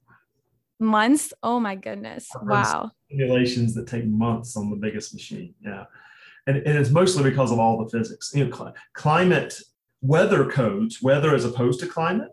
[0.81, 1.33] months?
[1.43, 2.29] Oh my goodness!
[2.43, 2.91] Wow.
[3.11, 5.55] simulations that take months on the biggest machine.
[5.63, 5.85] Yeah.
[6.47, 8.33] And, and it's mostly because of all the physics.
[8.35, 9.61] You know, cli- climate
[10.01, 12.31] weather codes, weather as opposed to climate,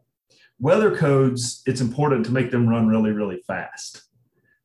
[0.60, 4.04] weather codes, it's important to make them run really, really fast,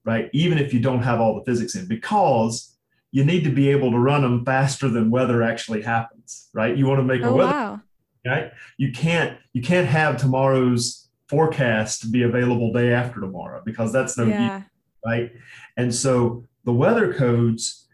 [0.04, 0.30] right?
[0.32, 2.76] Even if you don't have all the physics in, because
[3.10, 6.76] you need to be able to run them faster than weather actually happens, right?
[6.76, 7.80] You want to make a Oh weather wow.
[8.26, 8.52] right?
[8.78, 14.24] You can't you can't have tomorrow's forecast be available day after tomorrow because that's no
[14.24, 14.62] use Yeah.
[15.04, 15.32] right?
[15.76, 17.86] And so the weather codes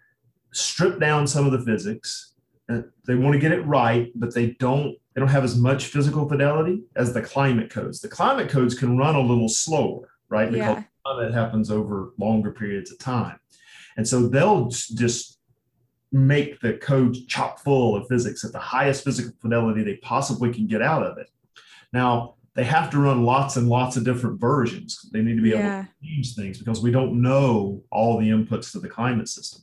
[0.52, 2.34] strip down some of the physics.
[2.68, 6.28] They want to get it right, but they don't they don't have as much physical
[6.28, 7.98] fidelity as the climate codes.
[8.00, 10.48] The climate codes can run a little slower, right?
[10.48, 10.84] Because Yeah.
[11.04, 13.40] climate happens over longer periods of time.
[13.96, 15.40] And so they'll just
[16.12, 20.68] make the code chock full of physics at the highest physical fidelity they possibly can
[20.68, 21.26] get out of it.
[21.92, 25.10] Now, they have to run lots and lots of different versions.
[25.12, 28.70] They need to be able to change things because we don't know all the inputs
[28.70, 29.62] to the climate system.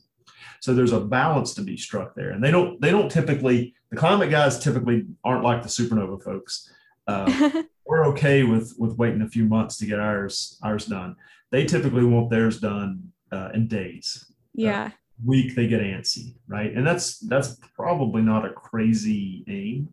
[0.66, 2.30] So there's a balance to be struck there.
[2.30, 6.68] And they don't they don't typically the climate guys typically aren't like the supernova folks.
[7.06, 11.14] Uh, we're okay with with waiting a few months to get ours ours done.
[11.52, 14.32] They typically want theirs done uh, in days.
[14.54, 14.90] yeah.
[15.24, 16.72] Week they get antsy, right?
[16.74, 19.90] And that's that's probably not a crazy aim.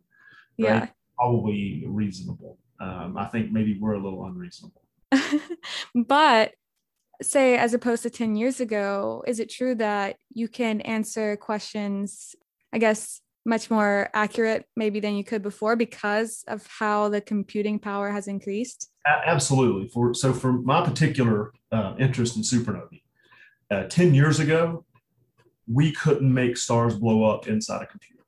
[0.58, 0.88] Yeah.
[1.20, 2.58] Probably reasonable.
[2.80, 4.82] Um, I think maybe we're a little unreasonable.
[6.08, 6.54] but
[7.26, 12.36] say as opposed to 10 years ago, is it true that you can answer questions,
[12.72, 17.78] I guess, much more accurate maybe than you could before because of how the computing
[17.80, 18.90] power has increased?
[19.06, 19.90] Absolutely.
[19.90, 23.02] For so for my particular uh, interest in supernovae,
[23.70, 24.86] uh, ten years ago,
[25.72, 28.24] we couldn't make stars blow up inside a computer,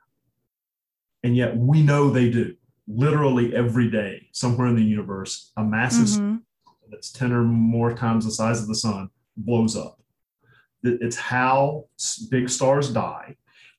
[1.24, 2.56] and yet we know they do.
[2.88, 6.42] Literally every day, somewhere in the universe, a massive Mhm.
[6.90, 10.00] That's 10 or more times the size of the sun blows up.
[10.84, 11.86] It's how
[12.30, 13.36] big stars die.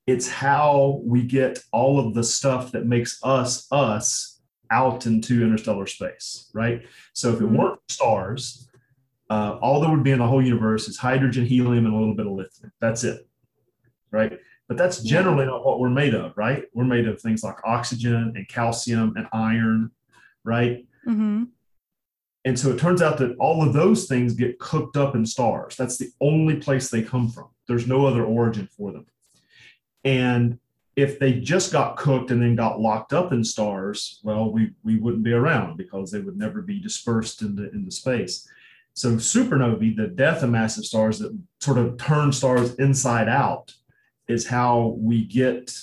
[0.06, 4.40] It's how we get all of the stuff that makes us us
[4.70, 6.82] out into interstellar space, right?
[7.12, 7.56] So if it Mhm.
[7.56, 8.68] weren't stars,
[9.30, 12.14] uh, all there would be in the whole universe is hydrogen, helium, and a little
[12.14, 12.72] bit of lithium.
[12.80, 13.28] That's it,
[14.10, 14.38] right?
[14.68, 16.64] But that's generally not what we're made of, right?
[16.74, 19.92] We're made of things like oxygen and calcium and iron,
[20.44, 20.86] right?
[21.06, 21.48] Mhm.
[22.46, 25.74] And so it turns out that all of those things get cooked up in stars.
[25.74, 27.48] That's the only place they come from.
[27.66, 29.04] There's no other origin for them.
[30.04, 30.60] And
[30.94, 34.96] if they just got cooked and then got locked up in stars, well, we, we
[34.96, 38.48] wouldn't be around because they would never be dispersed into, into space.
[38.94, 43.74] So supernovae, the death of massive stars that sort of turn stars inside out,
[44.28, 45.76] is how we get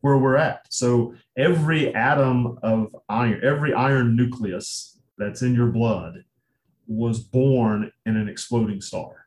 [0.00, 0.64] where we're at.
[0.70, 6.24] So every atom of iron, every iron nucleus that's in your blood
[6.86, 9.26] was born in an exploding star.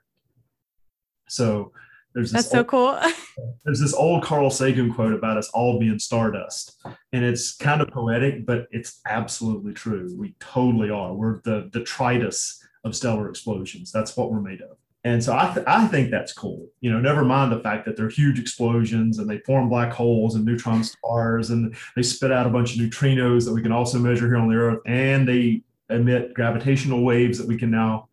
[1.29, 1.71] So
[2.13, 2.99] there's this That's so cool.
[3.65, 6.79] there's this old Carl Sagan quote about us all being stardust,
[7.12, 10.13] and it's kind of poetic, but it's absolutely true.
[10.17, 11.13] We totally are.
[11.13, 13.91] We're the detritus of stellar explosions.
[13.91, 14.77] That's what we're made of.
[15.06, 16.67] And so I, th- I think that's cool.
[16.79, 20.36] You know, never mind the fact that they're huge explosions and they form black holes
[20.36, 23.99] and neutron stars and they spit out a bunch of neutrinos that we can also
[23.99, 28.10] measure here on the Earth, and they emit gravitational waves that we can now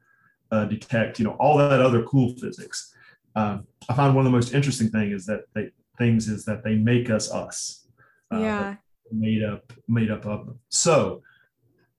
[0.50, 1.18] uh, detect.
[1.18, 2.94] You know, all that other cool physics.
[3.36, 6.64] Um, I find one of the most interesting thing is that they, things is that
[6.64, 7.86] they make us us.
[8.32, 8.76] Uh, yeah.
[9.10, 10.58] made up made up of them.
[10.68, 11.22] So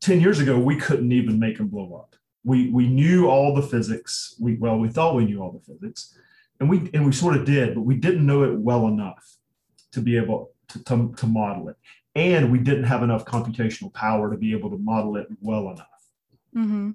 [0.02, 2.16] 10 years ago, we couldn't even make them blow up.
[2.44, 4.36] We we knew all the physics.
[4.40, 6.18] We well, we thought we knew all the physics,
[6.60, 9.38] and we and we sort of did, but we didn't know it well enough
[9.92, 11.76] to be able to, to, to model it.
[12.16, 15.88] And we didn't have enough computational power to be able to model it well enough.
[16.54, 16.92] hmm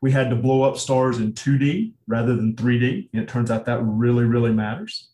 [0.00, 3.10] We had to blow up stars in 2D rather than 3D.
[3.12, 5.10] And it turns out that really, really matters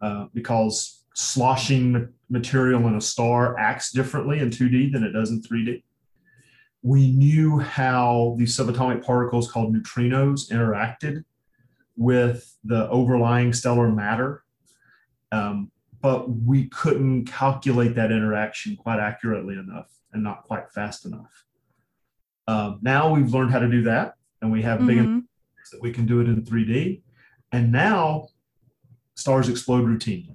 [0.00, 5.42] uh, because sloshing material in a star acts differently in 2D than it does in
[5.42, 5.82] 3D.
[6.82, 11.24] We knew how these subatomic particles called neutrinos interacted
[11.96, 14.42] with the overlying stellar matter,
[15.30, 15.70] um,
[16.02, 21.44] but we couldn't calculate that interaction quite accurately enough and not quite fast enough.
[22.48, 25.22] Um, now we've learned how to do that, and we have big Mhm.
[25.70, 27.02] that we can do it in 3D.
[27.52, 28.28] And now
[29.14, 30.34] stars explode routinely,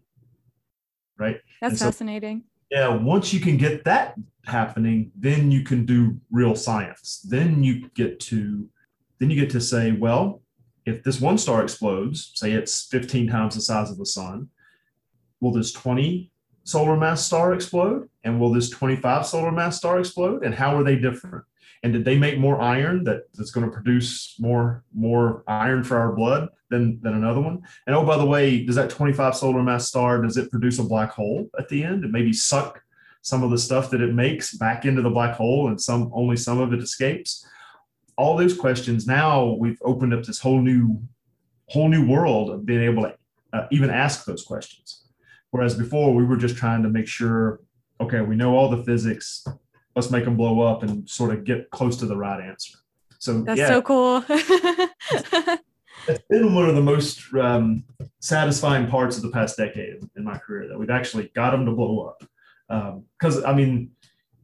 [1.18, 1.42] right?
[1.62, 2.46] That's And so- fascinating.
[2.72, 7.20] Yeah, once you can get that happening, then you can do real science.
[7.22, 8.70] Then you get to
[9.20, 10.44] then you get to say, well,
[10.86, 14.50] if this one star explodes, say it's 15 times the size of the sun,
[15.42, 16.32] will this 20
[16.64, 18.10] solar mass star explode?
[18.24, 20.44] And will this 25 solar mass star explode?
[20.44, 21.46] And how are they different?
[21.84, 25.98] And did they make more iron that, that's going to produce more more iron for
[25.98, 27.62] our blood than, than another one?
[27.86, 30.84] And oh, by the way, does that 25 solar mass star does it produce a
[30.84, 32.82] black hole at the end and maybe suck
[33.22, 36.36] some of the stuff that it makes back into the black hole and some only
[36.36, 37.46] some of it escapes?
[38.18, 41.02] All those questions now we've opened up this whole new
[41.68, 43.16] whole new world of being able to
[43.54, 45.07] uh, even ask those questions.
[45.58, 47.62] Whereas before we were just trying to make sure,
[48.00, 49.44] okay, we know all the physics,
[49.96, 52.78] let's make them blow up and sort of get close to the right answer.
[53.18, 54.24] So That's yeah, so cool.
[54.30, 57.84] it's been one of the most um,
[58.20, 61.72] satisfying parts of the past decade in my career that we've actually got them to
[61.72, 63.04] blow up.
[63.18, 63.90] Because I mean,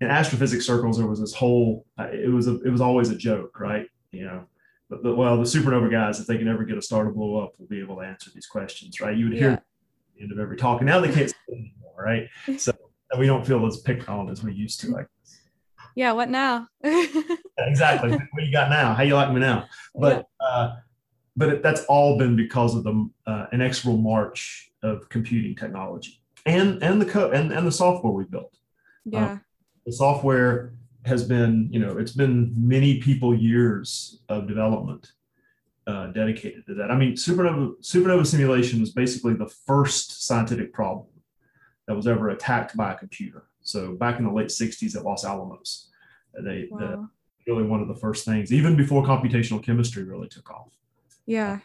[0.01, 3.15] in astrophysics circles, there was this whole uh, it was a, it was always a
[3.15, 3.87] joke, right?
[4.11, 4.47] You know,
[4.89, 7.53] but, well, the supernova guys, if they can ever get a star to blow up,
[7.59, 9.15] will be able to answer these questions, right?
[9.15, 9.63] You would hear
[10.15, 12.29] the end of every talk, and now they can't say anymore, right?
[12.59, 12.73] So
[13.17, 14.91] we don't feel as picked on as we used to.
[14.91, 15.07] Like
[15.95, 16.11] yeah.
[16.13, 16.67] What now?
[17.57, 18.93] exactly, what you got now?
[18.93, 19.67] How you like me now?
[19.95, 20.75] but uh,
[21.35, 26.83] but it, that's all been because of the uh, inexorable march of computing technology and
[26.83, 28.57] and the code and, and the software we built.
[29.05, 29.39] yeah.
[29.85, 30.73] The software
[31.05, 35.11] has been, you know, it's been many people years of development
[35.87, 36.91] uh, dedicated to that.
[36.91, 41.07] I mean, supernova supernova simulation was basically the first scientific problem
[41.87, 43.43] that was ever attacked by a computer.
[43.61, 45.89] So back in the late '60s at Los Alamos,
[46.33, 47.09] they the, Wow.
[47.47, 50.71] really one of the first things, even before computational chemistry really took off.
[51.25, 51.59] Yeah.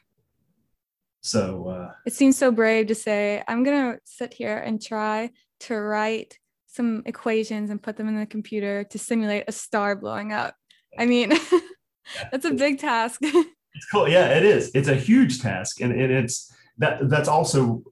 [1.20, 5.30] So uh, It seems so brave to say, I'm going to sit here and try
[5.60, 10.32] to write some equations and put them in the computer to simulate a star blowing
[10.32, 10.54] up.
[10.96, 11.32] I mean,
[12.30, 13.20] that's a big task.
[13.74, 14.08] it's cool.
[14.08, 14.70] Yeah, it is.
[14.74, 17.08] It's a huge task, and, and it's that.
[17.08, 17.82] That's also.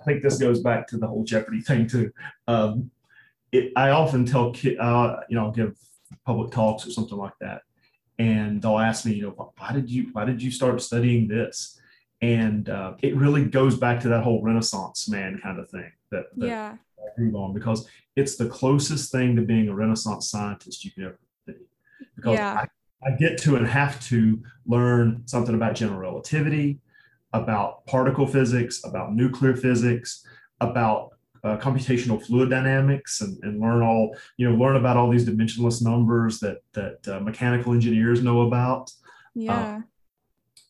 [0.00, 2.10] I think this goes back to the whole Jeopardy thing too.
[2.48, 2.90] Um,
[3.52, 5.76] it, I often tell kids, uh, you know, I'll give
[6.24, 7.62] public talks or something like that,
[8.18, 11.78] and they'll ask me, you know, why did you why did you start studying this?
[12.22, 16.26] And uh, it really goes back to that whole Renaissance man kind of thing that,
[16.36, 16.76] that yeah.
[16.98, 21.04] I grew on because it's the closest thing to being a Renaissance scientist you can
[21.04, 21.54] ever be.
[22.16, 22.60] Because Yeah.
[22.62, 22.68] I,
[23.04, 26.80] I get to and have to learn something about general relativity,
[27.32, 30.26] about particle physics, about nuclear physics,
[30.60, 31.10] about
[31.42, 35.82] uh, computational fluid dynamics, and, and learn all you know learn about all these dimensionless
[35.82, 38.90] numbers that that uh, mechanical engineers know about
[39.34, 39.82] Yeah.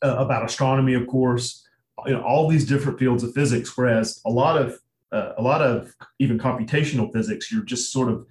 [0.03, 1.67] uh, about astronomy, of course,
[2.07, 3.77] you know, all these different fields of physics.
[3.77, 4.79] Whereas a lot of
[5.13, 8.25] uh, a lot of even computational physics, you're just sort of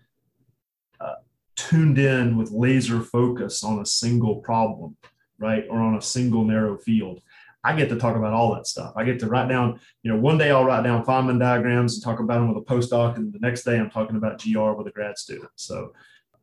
[1.67, 4.95] tuned in with laser focus on a single problem,
[5.39, 7.21] right, or on a single narrow field.
[7.63, 8.93] I get to talk about all that stuff.
[8.95, 12.03] I get to write down, you know, one day I'll write down Feynman diagrams and
[12.03, 14.87] talk about them with a postdoc, and the next day I'm talking about GR with
[14.87, 15.51] a grad student.
[15.55, 15.91] So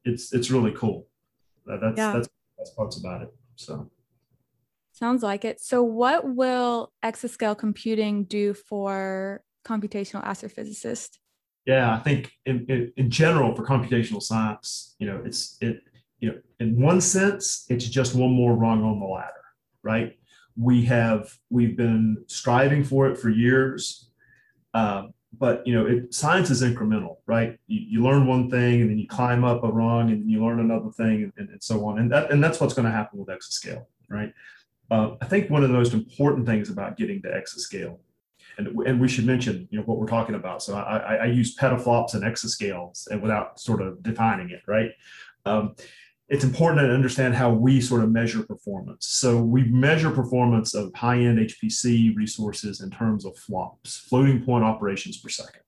[0.05, 1.07] it's it's really cool.
[1.65, 2.13] That- That's Yeah.
[2.13, 3.35] that's that's parts about it.
[3.57, 3.91] So.
[4.93, 5.61] Sounds like it.
[5.61, 11.19] So, what will exascale computing do for computational astrophysicists?
[11.67, 15.83] Yeah, I think in, in, in general for computational science, you know, it's it,
[16.21, 19.33] you know, in one sense, it's just one more rung on the ladder,
[19.83, 20.17] right?
[20.57, 24.11] We have we've been striving for it for years,
[24.75, 27.59] uh, but you know, it, science is incremental, right?
[27.67, 30.45] You, you learn one thing and then you climb up a rung and then you
[30.45, 33.19] learn another thing and, and so on, and that and that's what's going to happen
[33.19, 34.33] with exascale, right?
[34.89, 37.99] Uh, I think one of the most important things about getting to exascale
[38.59, 40.63] and, and we should mention you know what we're talking about.
[40.63, 44.91] So i, I, use petaflops and exascales and without sort of defining it right?
[45.45, 45.75] Um,
[46.29, 49.07] it's important to understand how we sort of measure performance.
[49.07, 55.19] So we measure performance of high-end hpc resources in terms of flops floating point operations
[55.19, 55.63] per second.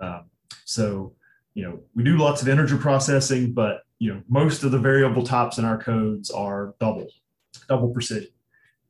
[0.00, 0.24] Um,
[0.64, 1.14] so
[1.54, 5.22] you know we do lots of integer processing but you know most of the variable
[5.22, 7.06] types in our codes are double
[7.68, 8.30] double precision.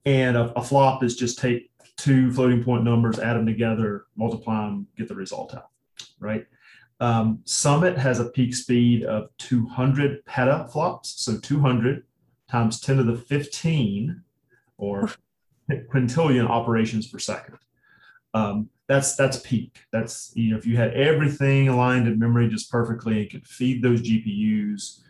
[0.04, 4.66] And a, a flop is just take two floating point numbers, add them together, multiply
[4.66, 5.70] them, get the result out,
[6.18, 6.46] right?
[7.00, 12.04] Um, Summit has a peak speed of 200 petaflops, so 200
[12.48, 14.22] times 10 to the 15
[14.78, 15.10] or
[15.70, 17.58] quintillion operations per second.
[18.32, 19.78] Um, that's that's peak.
[19.92, 23.82] That's you know if you had everything aligned in memory just perfectly and could feed
[23.82, 25.00] those GPUs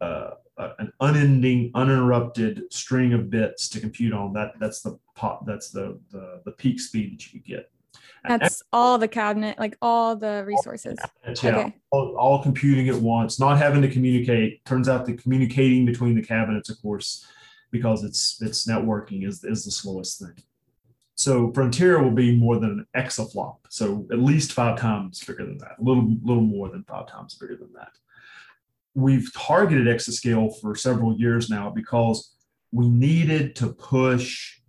[0.00, 4.32] uh, uh, an unending, uninterrupted string of bits to compute on.
[4.32, 5.46] That that's the pot.
[5.46, 7.70] That's the the, the peak speed that you could get.
[8.24, 10.96] That's all the cabinet, like all the resources.
[11.26, 11.74] That's, yeah, Okay.
[11.90, 14.64] all, all computing at once, not having to communicate.
[14.64, 17.26] Turns out the communicating between the cabinets, of course,
[17.72, 20.34] because it's it's networking is is the slowest thing.
[21.14, 25.58] So Frontier will be more than an exaflop, so at least five times bigger than
[25.58, 27.90] that, a little little more than five times bigger than that.
[28.94, 32.34] We've targeted exascale for several years now because
[32.72, 34.60] we needed to push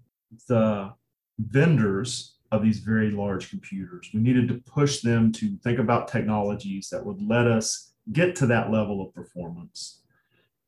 [0.48, 0.94] the
[1.40, 4.10] vendors of these very large computers.
[4.14, 8.46] We needed to push them to think about technologies that would let us get to
[8.48, 10.02] that level of performance,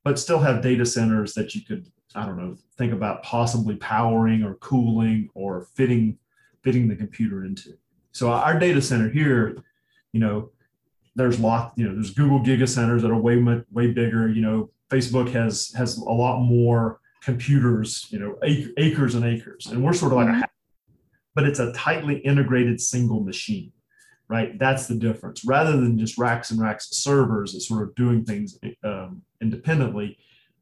[0.04, 4.44] but still have data centers that you could, I don't know, think about possibly powering
[4.44, 6.18] or cooling or fitting
[6.66, 7.78] fitting the computer into.
[8.12, 9.56] So our data center here,
[10.14, 10.50] you know,
[11.16, 13.38] there's lot, you know, there's Google Giga centers that are way
[13.72, 14.30] way bigger.
[14.30, 19.68] You know, Facebook has has a lot more computers, you know, ac- acres and acres,
[19.68, 20.36] and we're sort of like a Mhm.
[20.42, 20.50] half
[21.34, 23.70] but it's a tightly integrated single machine,
[24.30, 24.58] right?
[24.58, 25.44] That's the difference.
[25.44, 30.18] Rather than just racks and racks of servers that sort of doing things um, independently,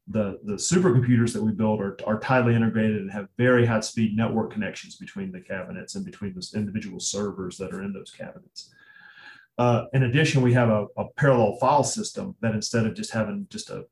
[0.08, 4.16] the, the supercomputers that we build are, are tightly integrated and have very high speed
[4.16, 8.73] network connections between the cabinets and between the individual servers that are in those cabinets.
[9.58, 13.46] Uh, in addition, we have a, a parallel file system that instead of just having
[13.50, 13.84] just a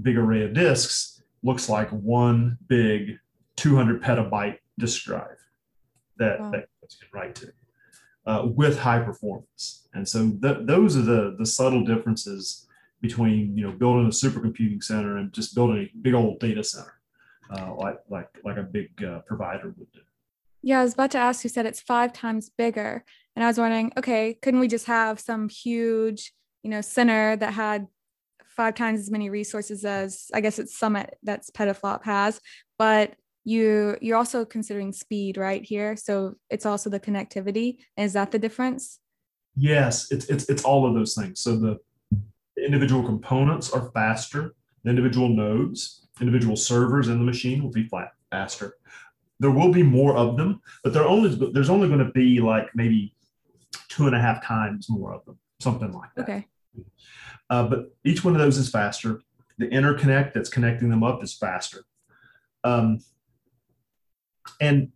[0.00, 3.18] big array of disks, looks like one big
[3.56, 5.36] 200 petabyte disk drive
[6.18, 6.50] that, Wow.
[6.52, 7.52] that you can write to
[8.26, 9.88] uh, with high performance.
[9.94, 12.66] And so th- those are the, the subtle differences
[13.00, 16.94] between you know building a supercomputing center and just building a big old data center
[17.52, 20.00] uh, like like like a big uh, provider would do.
[20.62, 21.44] Yeah, I was about to ask.
[21.44, 23.04] You said it's five times bigger,
[23.38, 26.32] and I was wondering, okay, couldn't we just have some huge,
[26.64, 27.86] you know, center that had
[28.48, 32.40] five times as many resources as I guess it's Summit that's Petaflop has,
[32.80, 33.14] but
[33.44, 35.94] you you're also considering speed right here?
[35.94, 37.76] So it's also the connectivity.
[37.96, 38.98] Is that the difference?
[39.54, 41.38] Yes it's it's, it's all of those things.
[41.38, 41.78] So the,
[42.56, 46.08] individual components are faster the individual nodes.
[46.20, 48.74] Individual servers in the machine will be flat faster.
[49.38, 53.14] There will be more of them but only there's only going to be like maybe
[53.98, 56.46] two and a half times more of them something like that okay
[57.50, 59.20] uh, but each one of those is faster
[59.58, 61.84] the interconnect that's connecting them up is faster
[62.62, 63.00] um,
[64.60, 64.92] and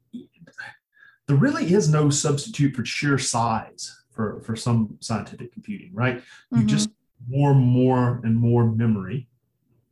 [1.27, 6.23] there really is no substitute for sheer size for, for some scientific computing, right?
[6.51, 6.69] You Mhm.
[6.69, 6.91] just
[7.29, 9.29] more, more, and more memory.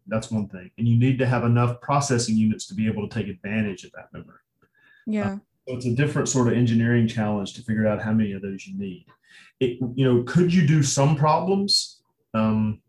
[0.08, 0.70] That's one thing.
[0.76, 3.92] And you need to have enough processing units to be able to take advantage of
[3.92, 4.38] that memory.
[5.06, 5.38] yeah
[5.68, 8.66] So it's a different sort of engineering challenge to figure out how many of those
[8.66, 9.06] you need.
[9.60, 12.00] It, you know, could you do some problems
[12.34, 12.80] um,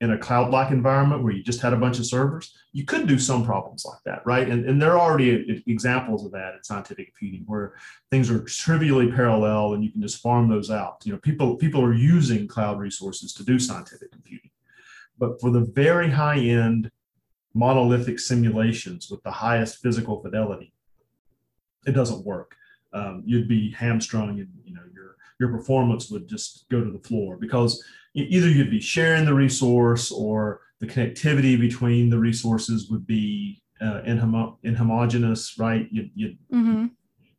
[0.00, 2.54] in a cloud-like environment where you just had a bunch of servers?
[2.72, 4.48] You could do some problems like that, right?
[4.48, 7.74] And, and there are already examples of that in scientific computing where
[8.10, 11.02] things are trivially parallel and you can just farm those out.
[11.04, 14.50] You know, people people are using cloud resources to do scientific computing,
[15.18, 16.90] but for the very high-end
[17.54, 20.71] monolithic simulations with the highest physical fidelity,
[21.86, 22.56] it doesn't work.
[22.92, 26.98] Um, you'd be hamstrung, and you know your your performance would just go to the
[26.98, 27.82] floor because
[28.14, 34.02] either you'd be sharing the resource or the connectivity between the resources would be uh,
[34.06, 35.88] inhomo- inhomogeneous, right?
[35.90, 36.86] You'd, you'd hmm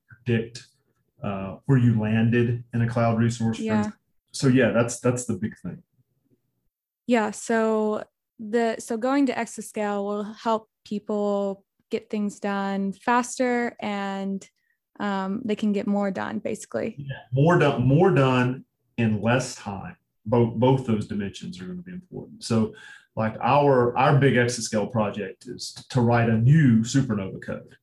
[0.08, 0.68] predict
[1.24, 3.60] uh, where you landed in a cloud resource.
[3.60, 3.92] Yeah.
[4.32, 5.84] So yeah, that's that's the big thing.
[7.06, 8.04] yeah so
[8.40, 11.64] the so going to exascale will help people
[11.94, 14.50] get things done faster and
[15.00, 17.06] um, they can get more done basically.
[17.32, 18.66] More done more done
[18.98, 19.96] in less time.
[20.26, 22.44] Both both those dimensions are going to be important.
[22.44, 22.74] So
[23.16, 27.76] like our our big exascale project is to write a new supernova code.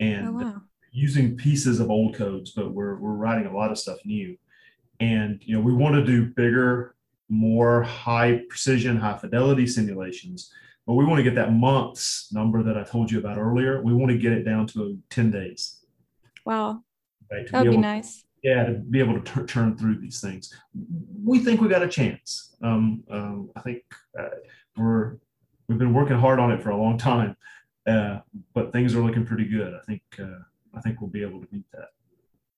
[0.00, 0.62] And oh wow.
[0.92, 4.36] using pieces of old codes but we're we're writing a lot of stuff new.
[5.00, 6.94] And you know we want to do bigger
[7.30, 10.52] more high precision high fidelity simulations
[10.86, 13.92] but we want to get that months number that i told you about earlier we
[13.92, 15.80] want to get it down to 10 days
[16.44, 16.80] wow
[17.30, 20.20] right that would be able- nice yeah, to be able to tur- turn through these
[20.20, 20.54] things.
[21.24, 22.54] We think we got a chance.
[22.62, 23.82] Um, um, I think
[24.16, 24.28] uh,
[24.76, 25.16] we're
[25.66, 27.36] we've been working hard on it for a long time,
[27.88, 28.18] uh,
[28.54, 29.74] but things are looking pretty good.
[29.74, 30.42] I think uh,
[30.76, 31.88] I think we'll be able to meet that.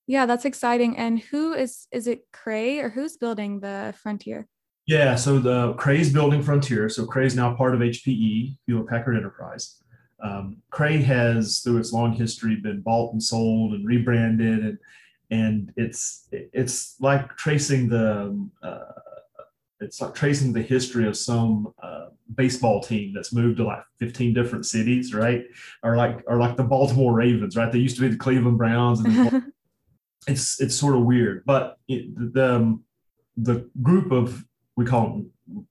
[0.05, 4.47] yeah that's exciting and who is is it cray or who's building the frontier
[4.89, 6.89] Yeah, so the Cray's building Frontier.
[6.89, 9.83] So Cray's now part of HPE, Hewlett Packard Enterprise.
[10.19, 14.77] Um, Cray has, through its long history, been bought and sold and rebranded, and
[15.29, 18.79] and it's it's like tracing the uh,
[19.79, 24.33] it's like tracing the history of some uh, baseball team that's moved to like 15
[24.33, 25.43] different cities, right?
[25.83, 27.71] Or like or like the Baltimore Ravens, right?
[27.71, 29.53] They used to be the Cleveland Browns, and
[30.27, 32.79] it's it's sort of weird, but it, the
[33.37, 34.43] the group of
[34.79, 35.67] we call them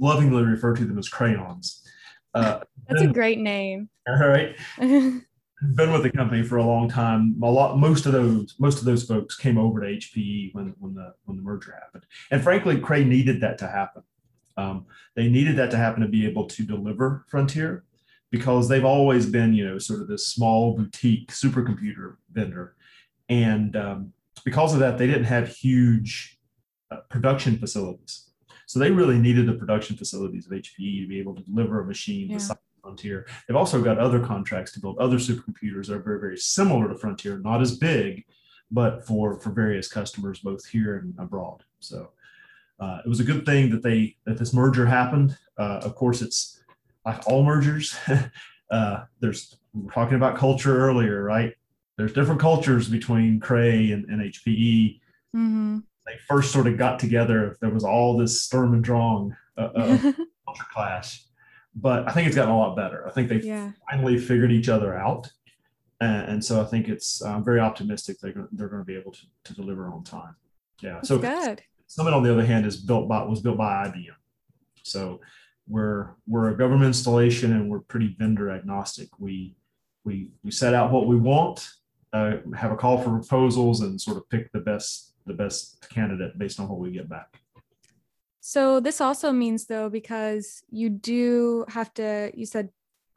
[0.00, 1.86] lovingly refer to them as crayons.
[2.32, 7.36] Uh, that's a great name all right, been with the company for a long time.
[7.42, 10.94] A lot, most of those, most of those folks came over to HPE when when
[10.94, 14.02] the when the merger happened, and frankly, Cray needed that to happen.
[14.56, 17.84] Um, they needed that to happen to be able to deliver Frontier,
[18.30, 22.76] because they've always been, you know, sort of this small boutique supercomputer vendor,
[23.28, 26.38] and um, because of that, they didn't have huge
[26.90, 28.27] uh, production facilities.
[28.68, 31.86] So they really needed the production facilities of HPE to be able to deliver a
[31.86, 32.38] machine Yeah.
[32.82, 33.26] Frontier.
[33.46, 36.94] They've also got other contracts to build other supercomputers that are very, very similar to
[36.94, 38.24] Frontier, not as big,
[38.70, 41.64] but for for various customers both here and abroad.
[41.80, 42.10] So
[42.78, 45.36] uh, it was a good thing that they that this merger happened.
[45.58, 46.62] Uh, of course, it's
[47.06, 47.96] like all mergers.
[48.70, 51.54] uh, there's we were talking about culture earlier, right?
[51.96, 55.00] There's different cultures between Cray and, and HPE
[55.32, 59.68] hmm they first sort of got together, there was all this Sturm and Drang uh,
[59.74, 60.12] uh,
[60.72, 61.24] clash.
[61.74, 63.06] But I think it's gotten a lot better.
[63.06, 65.30] I think they yeah finally figured each other out.
[66.00, 68.96] And, and so I think it's I'm very optimistic they're going, they're going to be
[68.96, 70.34] able to, to deliver on time.
[70.80, 70.94] Yeah.
[70.94, 74.10] that's so good Summit, on the other hand, is built by was built by IBM.
[74.82, 75.20] So
[75.66, 79.08] we're we're a government installation and we're pretty vendor agnostic.
[79.18, 79.56] We
[80.04, 81.66] we we set out what we want,
[82.12, 86.38] uh, have a call for proposals, and sort of pick the best the best candidate
[86.38, 87.40] based on what we get back.
[88.40, 92.70] So this also means though, because you do have to, you said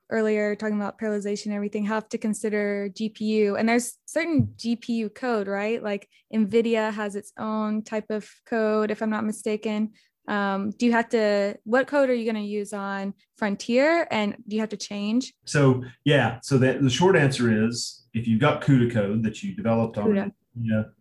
[0.10, 3.58] earlier talking about parallelization and everything, have to consider GPU.
[3.58, 5.82] And there's certain GPU code, right?
[5.82, 9.94] Like NVIDIA has its own type of code, if I'm not mistaken.
[10.28, 11.58] Um, do you have to?
[11.64, 15.34] What code are you going to use on Frontier, and do you have to change?
[15.46, 19.56] So yeah, so that the short answer is if you've got CUDA code that you
[19.56, 20.92] developed on CUDA.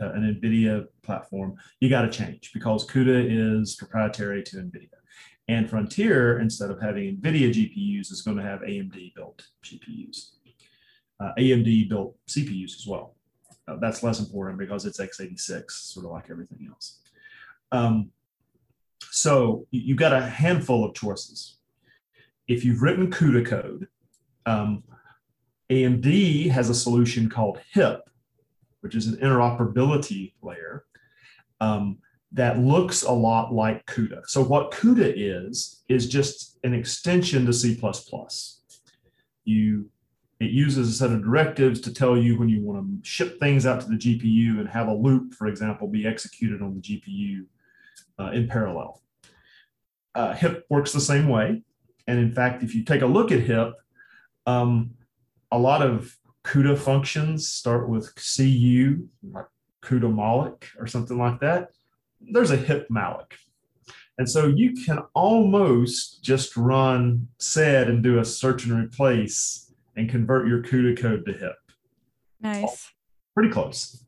[0.00, 4.88] An NVIDIA platform, you got to change because CUDA is proprietary to NVIDIA.
[5.48, 10.30] And Frontier, instead of having NVIDIA GPUs, is going to have AMD built GPUs.
[11.18, 13.16] Uh, AMD built CPUs as well.
[13.68, 17.00] Uh, that's less important because it's x86, sort of like everything else.
[17.72, 18.10] Um,
[19.10, 21.58] so you- you've got a handful of choices.
[22.48, 23.88] If you've written CUDA code,
[24.46, 24.84] um,
[25.68, 28.08] AMD has a solution called HIP,
[28.80, 30.84] which is an interoperability layer
[31.60, 31.98] um,
[32.32, 34.22] that looks a lot like CUDA.
[34.26, 37.80] So what CUDA is is just an extension to C++.
[39.44, 39.90] You
[40.40, 43.66] it uses a set of directives to tell you when you want to ship things
[43.66, 47.44] out to the GPU and have a loop, for example, be executed on the GPU
[48.18, 49.02] uh, in parallel.
[50.14, 51.62] Uh, HIP works the same way.
[52.06, 53.74] And in fact, if you take a look at HIP,
[54.46, 54.92] um,
[55.52, 59.46] a lot of CUDA functions start with CU, like
[59.82, 61.70] CUDA malloc or something like that.
[62.20, 63.32] There's a HIP malloc.
[64.18, 70.10] And so you can almost just run sed and do a search and replace and
[70.10, 71.56] convert your CUDA code to HIP.
[72.40, 72.90] Nice.
[73.34, 74.04] Pretty close.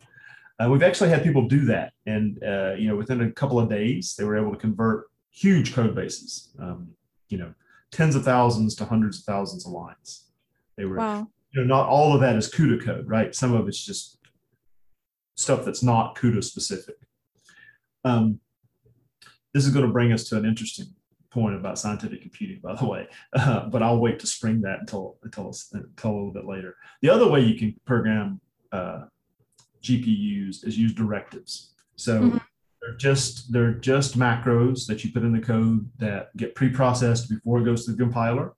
[0.58, 3.68] Uh, we've actually had people do that, and uh, you know, within a couple of
[3.68, 6.52] days, they were able to convert huge code bases.
[6.58, 6.88] Um,
[7.28, 7.54] you know,
[7.90, 10.26] tens of thousands to hundreds of thousands of lines.
[10.76, 11.28] They were, Wow.
[11.52, 13.34] You know, not all of that is CUDA code, right?
[13.34, 14.18] Some of it's just
[15.36, 16.96] stuff that's not CUDA specific.
[18.04, 18.40] Um,
[19.54, 20.86] this is going to bring us to an interesting
[21.30, 25.18] point about scientific computing, by the way, uh, but I'll wait to spring that until,
[25.22, 26.76] until until a little bit later.
[27.02, 28.40] The other way you can program
[28.72, 29.04] uh,
[29.82, 31.74] GPUs is use directives.
[31.96, 32.40] So Mhm.
[32.80, 37.60] they're just they're just macros that you put in the code that get pre-processed before
[37.60, 38.54] it goes to the compiler.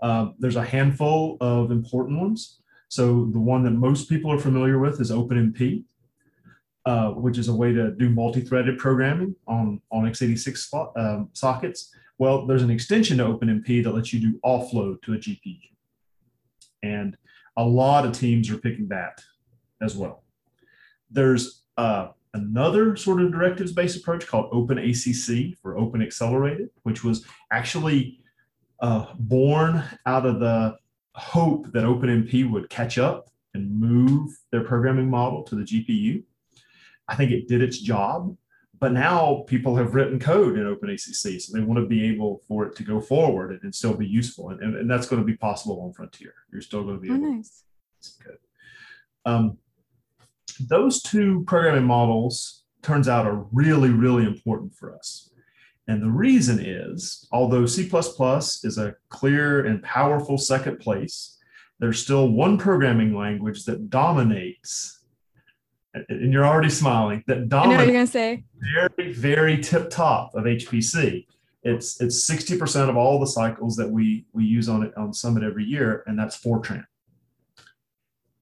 [0.00, 2.60] Uh, there's a handful of important ones.
[2.88, 5.84] So the one that most people are familiar with is OpenMP,
[6.84, 11.92] uh, which is a way to do multi-threaded programming on, on x86 spot, um, sockets.
[12.18, 15.58] Well, there's an extension to OpenMP that lets you do offload to a GPU.
[16.82, 17.16] And
[17.56, 19.20] a lot of teams are picking that
[19.82, 20.22] as well.
[21.10, 28.20] There's uh, another sort of directives-based approach called OpenACC for Open Accelerated, which was actually
[28.80, 30.76] uh, born out of the
[31.14, 36.22] hope that OpenMP would catch up and move their programming model to the GPU.
[37.08, 38.36] I think it did its job,
[38.78, 42.66] but now people have written code in OpenACC, so they want to be able for
[42.66, 45.26] it to go forward and, and still be useful, and, and, and that's going to
[45.26, 46.34] be possible on Frontier.
[46.52, 47.62] You're still going to be Oh, able nice.
[48.02, 48.38] to code.
[49.24, 49.58] Um,
[50.68, 55.30] those two programming models turns out are really, really important for us.
[55.88, 61.38] And the reason is, although C++ is a clear and powerful second place,
[61.78, 65.04] there's still one programming language that dominates,
[65.94, 68.44] and- you're already smiling, that I know what you're gonna say.
[68.74, 71.26] very, very tip top of HPC.
[71.62, 75.42] It's it's 60% of all the cycles that we we use on it on Summit
[75.42, 76.84] every year, and that's Fortran.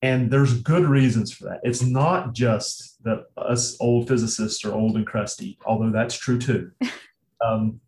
[0.02, 1.60] And there's good reasons for that.
[1.62, 6.70] It's not just that us old physicists are old and crusty, although that's true too.
[7.44, 7.80] Um,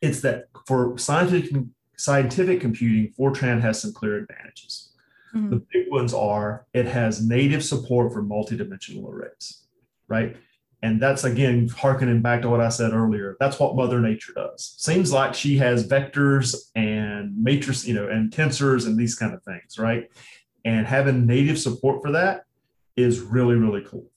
[0.00, 1.62] it's that for scientific
[1.96, 4.92] scientific computing, Fortran has some clear advantages.
[5.34, 5.50] Mhm.
[5.50, 9.64] The big ones are it has native support for multidimensional arrays,
[10.08, 10.36] right?
[10.82, 13.36] And that's again harkening back to what I said earlier.
[13.38, 14.74] That's what Mother Nature does.
[14.78, 19.42] Seems like she has vectors and matrix, you know, and tensors and these kind of
[19.44, 20.10] things, right?
[20.64, 22.44] And having native support for that
[22.96, 24.10] is really, really cool.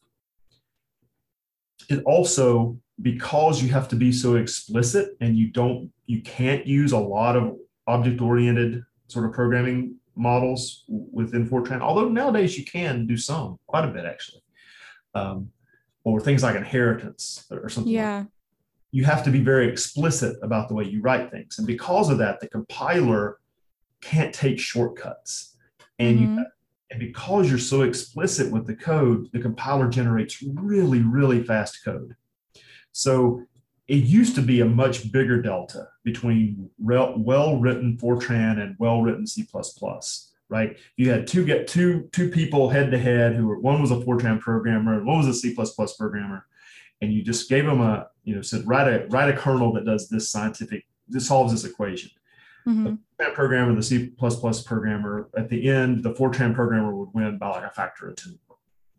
[1.88, 6.91] It also, because you have to be so explicit and you don't, you can't use
[6.91, 13.18] a lot of object-oriented sort of programming models within Fortran, although nowadays you can do
[13.18, 14.41] some, quite a bit actually.
[15.14, 15.52] Um,
[16.04, 17.91] or things like inheritance or something.
[17.93, 18.24] like Yeah.
[18.91, 21.58] you have to be very explicit about the way you write things.
[21.58, 23.39] And because of that, the compiler
[24.02, 25.58] can't take shortcuts.
[26.00, 26.22] And Mhm.
[26.38, 26.46] you
[26.91, 32.16] and because you're so explicit with the code, the compiler generates really, really fast code.
[32.96, 33.43] So
[33.89, 39.46] it used to be a much bigger delta between well-written Fortran and well-written C++,
[40.48, 40.78] right?
[40.96, 43.98] You had two get two two people head to head who were one was a
[43.98, 45.54] Fortran programmer and one was a C++
[45.98, 46.46] programmer,
[47.02, 49.84] and you just gave them a you know said write a write a kernel that
[49.86, 52.12] does this scientific this solves this equation.
[52.66, 53.00] Mhm.
[53.20, 54.10] Fortran programmer, the C++
[54.66, 58.39] programmer, at the end, the Fortran programmer would win by like a factor of two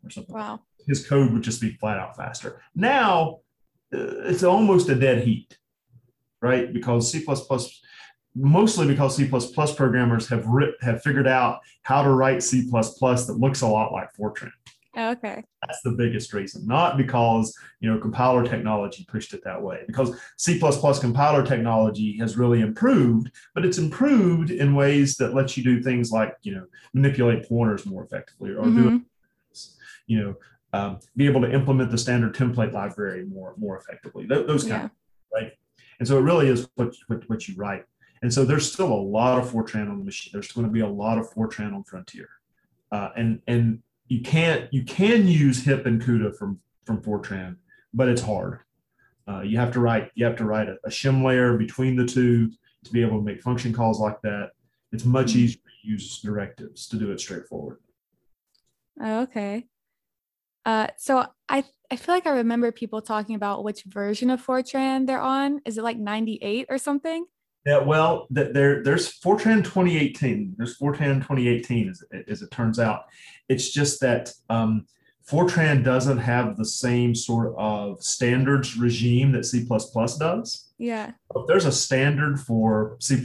[0.03, 0.61] or something Wow.
[0.87, 2.61] his code would just be flat out faster.
[2.75, 3.39] Now
[3.91, 5.57] it's almost a dead heat,
[6.41, 6.71] right?
[6.73, 7.25] Because C++,
[8.35, 9.27] mostly because C++
[9.75, 14.13] programmers have writ, have figured out how to write C++ that looks a lot like
[14.15, 14.51] Fortran.
[14.99, 15.43] Oh, okay.
[15.61, 19.83] That's the biggest reason, not because you know compiler technology pushed it that way.
[19.85, 25.63] Because C++ compiler technology has really improved, but it's improved in ways that lets you
[25.63, 28.75] do things like you know manipulate pointers more effectively, or Mhm.
[28.75, 29.01] do
[30.07, 30.35] you know
[30.73, 34.27] um, be able to implement the standard template library more more effectively.
[34.27, 34.85] Th- those kind Yeah.
[34.85, 34.91] of
[35.33, 35.51] right.
[35.99, 37.85] And so it really is what, what what you write.
[38.21, 40.31] And so there's still a lot of Fortran on the machine.
[40.33, 42.29] There's going to be a lot of Fortran on Frontier,
[42.91, 47.57] uh, and and you can't you can use HIP and CUDA from from Fortran,
[47.93, 48.59] but it's hard.
[49.27, 52.05] Uh, you have to write you have to write a, a shim layer between the
[52.05, 52.49] two
[52.83, 54.51] to be able to make function calls like that.
[54.91, 55.35] It's much Mhm.
[55.37, 57.77] easier to use directives to do it straightforward.
[58.99, 59.65] Oh, okay.
[60.67, 65.07] Uh, so I I feel like I remember people talking about which version of Fortran
[65.07, 65.61] they're on.
[65.65, 67.25] Is it like 98 or something?
[67.65, 70.55] Yeah, well, th- there there's Fortran 2018.
[70.57, 73.05] There's Fortran 2018, as, it- as it turns out.
[73.47, 74.85] It's just that um,
[75.29, 80.69] Fortran doesn't have the same sort of standards regime that C++ does.
[80.77, 81.11] Yeah.
[81.33, 83.23] If there's a standard for C++,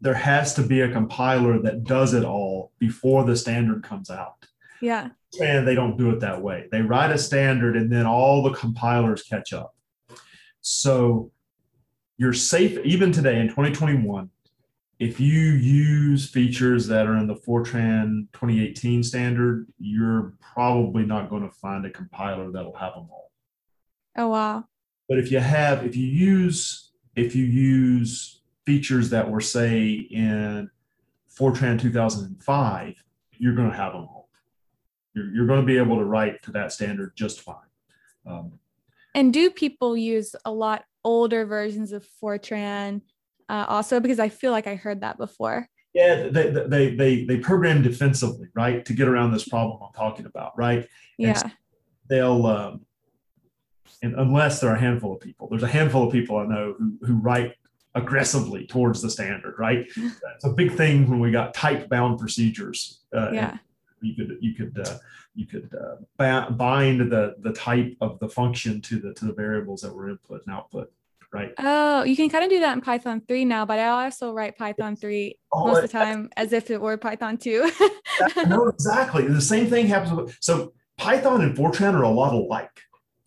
[0.00, 4.46] there has to be a compiler that does it all before the standard comes out.
[4.80, 5.10] Yeah.
[5.40, 6.66] And they don't do it that way.
[6.70, 9.74] They write a standard and then all the compilers catch up.
[10.60, 11.30] So
[12.18, 14.30] you're safe, even today in 2021,
[14.98, 21.42] if you use features that are in the Fortran 2018 standard, you're probably not going
[21.42, 23.30] to find a compiler that'll have them all.
[24.16, 24.64] Oh wow.
[25.08, 30.70] But if you have, if you use, if you use features that were say in
[31.38, 32.94] Fortran 2005,
[33.38, 34.15] you're going to have them all.
[35.16, 37.56] You're, you're going to be able to write to that standard just fine.
[38.26, 38.58] Um,
[39.14, 43.00] And do people use a lot older versions of Fortran
[43.48, 43.98] uh, also?
[43.98, 45.68] Because I feel like I heard that before.
[45.94, 50.26] yeah, they, they, they, they program defensively, right, to get around this problem I'm talking
[50.26, 50.86] about, right?
[51.16, 51.42] Yeah.
[52.08, 52.84] They'll, um,
[54.02, 56.74] and unless there are a handful of people, there's a handful of people I know
[56.78, 57.54] who, who write
[57.94, 59.90] aggressively towards the standard, right?
[59.96, 63.00] It's a big thing when we got type bound procedures.
[63.16, 63.56] Uh, Yeah.
[64.06, 64.98] You could you could uh,
[65.34, 69.82] you could uh, bind the the type of the function to the to the variables
[69.82, 70.92] that were input and output,
[71.32, 71.52] right?
[71.58, 74.56] Oh, you can kind of do that in Python 3 now, but I also write
[74.56, 77.70] Python 3 Oh, most of the time as if it were Python 2.
[78.46, 79.26] no, exactly.
[79.26, 82.80] The same thing happens with so Python and Fortran are a lot alike.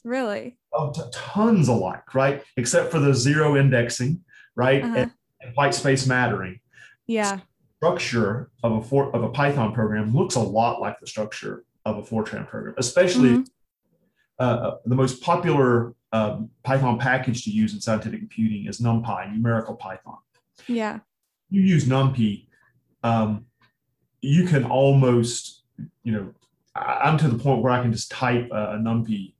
[0.04, 0.58] really?
[0.72, 2.44] Oh, t- tons alike, right?
[2.56, 4.22] Except for the zero indexing,
[4.56, 4.84] right?
[4.84, 4.96] Uh-huh.
[4.96, 5.12] And,
[5.42, 6.60] and white space mattering.
[7.08, 7.40] Yeah.
[7.84, 11.98] Structure of a for, of a Python program looks a lot like the structure of
[11.98, 13.48] a Fortran program, especially Mhm.
[14.38, 19.76] uh, the most popular um, Python package to use in scientific computing is NumPy, numerical
[19.76, 20.18] Python.
[20.68, 21.00] Yeah.
[21.50, 22.48] You use NumPy,
[23.04, 23.46] um,
[24.22, 25.64] you can almost,
[26.04, 26.34] you know,
[26.76, 29.36] I'm to the point where I can just type a, a NumPy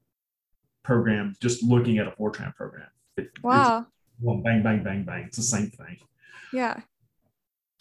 [0.84, 2.88] program just looking at a Fortran program.
[3.18, 3.88] It- Wow.
[4.22, 5.24] one bang, bang, bang, bang.
[5.26, 5.98] It's the same thing.
[6.54, 6.80] Yeah.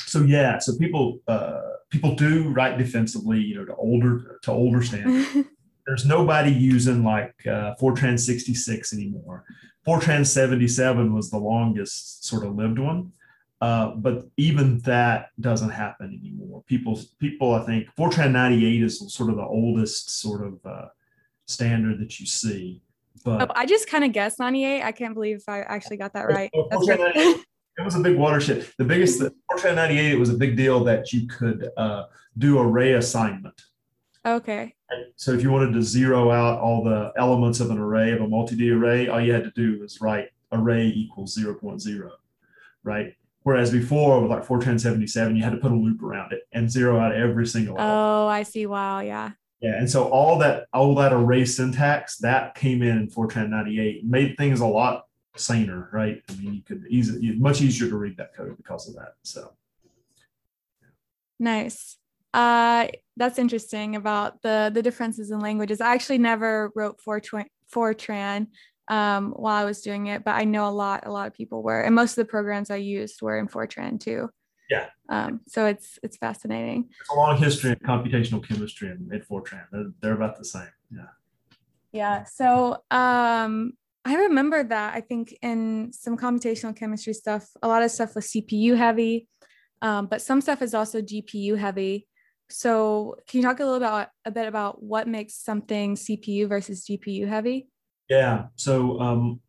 [0.09, 4.83] So yeah, so people uh, people do write defensively, you know, to older to older
[4.83, 5.29] standards.
[5.87, 9.45] there's nobody using like uh, Fortran 66 anymore.
[9.87, 13.13] Fortran 77 was the longest sort of lived one,
[13.63, 16.63] uh, but even that doesn't happen anymore.
[16.67, 20.89] People, people, I think Fortran 98 is sort of the oldest sort of uh,
[21.47, 22.83] standard that you see.
[23.25, 24.83] Oh, But I just kind of guessed 98.
[24.83, 26.51] I can't believe I actually got that right.
[26.55, 27.45] Oh, That's Fortran 98
[27.79, 28.67] it was a big watershed.
[28.77, 32.05] The biggest Fortran 98 it was a big deal that you could uh,
[32.37, 33.61] do array assignment.
[34.27, 34.75] okay.
[35.17, 38.29] So if you wanted to zero out all the elements of an array of a
[38.29, 42.11] multi-D array, all you had to do was write array equals 0.0,
[42.85, 43.15] right?
[43.43, 46.71] Whereas before with like Fortran 77, you had to put a loop around it and
[46.71, 47.99] zero out every single element.
[47.99, 48.67] Oh, I see.
[48.67, 49.01] Wow.
[49.01, 49.33] Yeah.
[49.61, 54.05] Yeah, and so all that all that array syntax that came in in Fortran 98
[54.05, 55.08] made things a lot
[55.39, 56.23] saner, right?
[56.29, 59.15] I mean, you could easily much easier to read that code because of that.
[59.23, 59.53] So
[61.39, 61.97] Nice.
[62.35, 65.81] Uh, that's interesting about the the differences in languages.
[65.81, 68.49] I actually never wrote Fortran, Fortran
[68.89, 71.63] um, while I was doing it, but I know a lot a lot of people
[71.63, 74.31] were, and most of the programs I used were in Fortran too.
[74.69, 74.87] Yeah.
[75.09, 76.91] Um, so it's it's fascinating.
[77.01, 79.65] It's a long history in computational chemistry and in Fortran.
[79.73, 80.69] They're, they're about the same.
[80.93, 81.07] Yeah.
[81.93, 82.25] Yeah.
[82.25, 83.73] So um,
[84.09, 88.29] I remember that I think in some computational chemistry stuff, a lot of stuff was
[88.29, 89.29] CPU heavy,
[89.83, 92.09] um, but some stuff is also GPU heavy.
[92.49, 96.87] So can you talk a little about a bit about what makes something CPU versus
[96.87, 97.69] GPU heavy?
[98.09, 98.47] Yeah.
[98.57, 99.41] So um,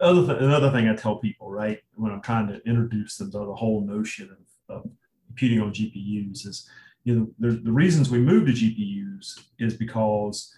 [0.00, 3.38] other th- another thing I tell people, right, when I'm trying to introduce them to
[3.38, 4.36] the whole notion
[4.68, 4.90] of, of
[5.28, 6.68] computing on GPUs is,
[7.04, 10.54] you know, the, the reasons we moved to GPUs is because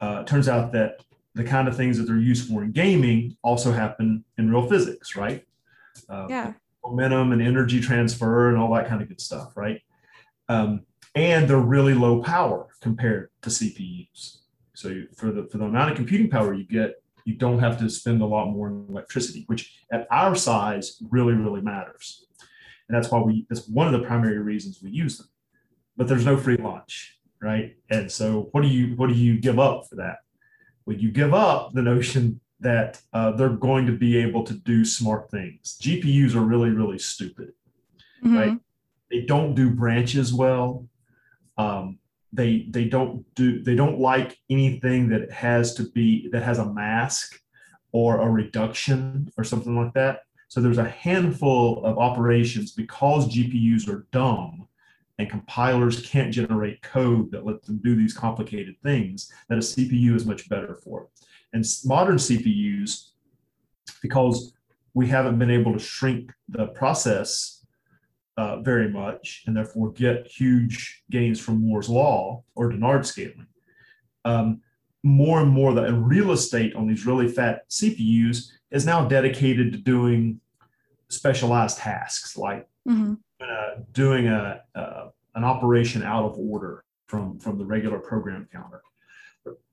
[0.00, 1.02] uh, it turns out that
[1.38, 5.14] the kind of things that they're used for in gaming also happen in real physics,
[5.14, 5.46] right?
[6.08, 6.52] Uh, Yeah.
[6.84, 9.80] Momentum and energy transfer and all that kind of good stuff, right?
[10.48, 10.80] Um,
[11.14, 14.38] and they're really low power compared to CPUs.
[14.74, 16.90] So you- for the for the amount of computing power you get,
[17.24, 21.34] you don't have to spend a lot more in electricity, which at our size really
[21.34, 22.26] really matters.
[22.88, 25.28] And that's why we that's one of the primary reasons we use them.
[25.96, 27.76] But there's no free lunch, right?
[27.90, 30.18] And so what do you what do you give up for that?
[30.96, 35.30] You give up the notion that uh, they're going to be able to do smart
[35.30, 35.78] things.
[35.80, 37.52] GPUs are really really stupid
[38.24, 38.36] Mhm.
[38.36, 38.58] Right.
[39.10, 40.88] they don't do branches well.
[41.56, 41.98] Um,
[42.32, 46.72] they they don't do they don't like anything that has to be that has a
[46.72, 47.40] mask
[47.92, 50.20] or a reduction or something like that.
[50.48, 54.66] So there's a handful of operations because GPUs are dumb
[55.18, 60.14] and compilers can't generate code that lets them do these complicated things that a CPU
[60.14, 61.08] is much better for.
[61.52, 63.10] And modern CPUs,
[64.00, 64.54] because
[64.94, 67.64] we haven't been able to shrink the process
[68.36, 73.46] uh, very much and therefore get huge gains from Moore's law or Dennard scaling.
[74.24, 74.60] Um,
[75.02, 79.78] more and more, the real estate on these really fat CPUs is now dedicated to
[79.78, 80.40] doing
[81.08, 83.18] specialized tasks like Mhm.
[83.40, 88.82] Uh, doing a, uh, an operation out of order from, from the regular program counter.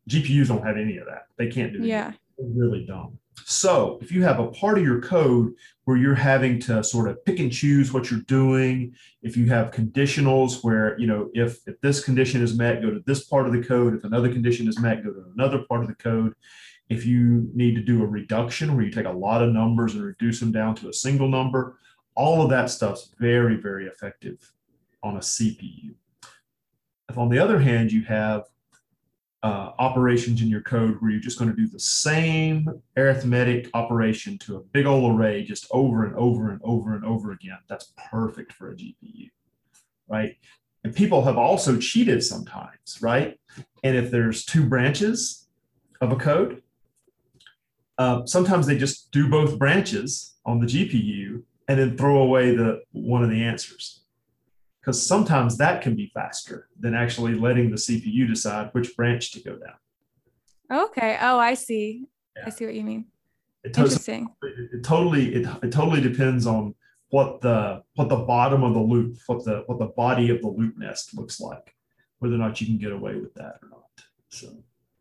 [0.10, 1.28] GPUs don't have any of that.
[1.38, 2.12] They can't do Yeah.
[2.38, 3.18] they're really dumb.
[3.44, 5.54] So if you have a part of your code
[5.84, 8.94] where you're having to sort of pick and choose what you're doing,
[9.24, 13.02] if you have conditionals where, you know, if, if this condition is met, go to
[13.06, 13.96] this part of the code.
[13.96, 16.34] If another condition is met, go to another part of the code.
[16.88, 20.04] If you need to do a reduction where you take a lot of numbers and
[20.04, 21.80] reduce them down to a single number,
[22.16, 24.52] all of that stuff's very, very effective
[25.04, 25.94] on a CPU.
[27.10, 28.44] If on the other hand, you have
[29.44, 34.40] uh, operations in your code where you're just going to do the same arithmetic operation
[34.40, 37.60] to a big old array just over and over and over and over again.
[37.70, 39.30] That's perfect for a GPU,
[40.08, 40.36] right?
[40.84, 43.40] And people have also cheated sometimes, right?
[43.84, 45.48] And if there's two branches
[46.02, 46.64] of a code,
[48.00, 52.82] uh, sometimes they just do both branches on the GPU and then throw away the
[52.92, 54.06] one of the answers
[54.86, 59.42] because sometimes that can be faster than actually letting the CPU decide which branch to
[59.42, 60.82] go down.
[60.84, 61.18] Okay.
[61.20, 62.06] Oh, I see.
[62.46, 63.06] I see what you mean.
[63.64, 64.30] It, Interesting.
[64.44, 66.76] it, it totally it, it totally depends on
[67.10, 70.50] what the what the bottom of the loop, what the what the body of the
[70.50, 71.74] loop nest looks like,
[72.20, 73.82] whether or not you can get away with that or not.
[74.30, 74.50] So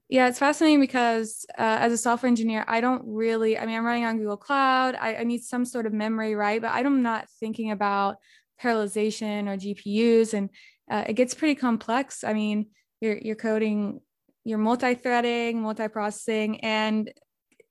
[0.08, 3.84] Yeah, it's fascinating because uh, as a software engineer, I don't really, I mean, I'm
[3.84, 4.96] running on Google Cloud.
[5.00, 6.60] I, I need some sort of memory, right?
[6.60, 8.16] But I'm not thinking about
[8.62, 10.34] parallelization or GPUs.
[10.34, 10.50] And
[10.90, 12.22] uh, it gets pretty complex.
[12.22, 12.66] I mean,
[13.00, 14.00] you're, you're coding,
[14.44, 17.10] you're multi-threading, multi-processing, and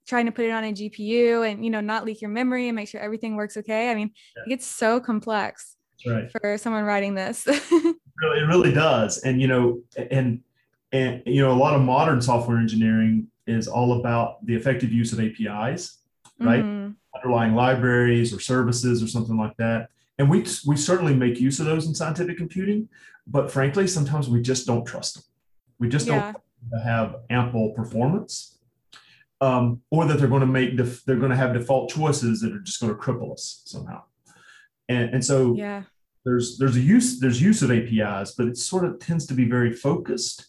[0.07, 2.75] trying to put it on a GPU and, you know, not leak your memory and
[2.75, 3.91] make sure everything works okay.
[3.91, 6.29] I mean, it gets so complex right.
[6.31, 7.45] for someone writing this.
[7.71, 9.19] really, it really does.
[9.19, 9.81] And you know,
[10.11, 10.41] and
[10.93, 15.11] and you know, a lot of modern software engineering is all about the effective use
[15.11, 15.97] of APIs,
[16.39, 16.63] right?
[16.63, 16.95] Mhm.
[17.15, 19.89] Underlying libraries or services or something like that.
[20.17, 22.87] And we we certainly make use of those in scientific computing,
[23.27, 25.23] but frankly, sometimes we just don't trust them.
[25.79, 26.33] We just Yeah.
[26.71, 28.59] don't have ample performance,
[29.41, 32.53] um, or that they're going to make def- they're going to have default choices that
[32.53, 34.03] are just going to cripple us somehow.
[34.87, 35.83] And and so Yeah.
[36.23, 39.45] there's there's a use there's use of APIs, but it sort of tends to be
[39.45, 40.47] very focused,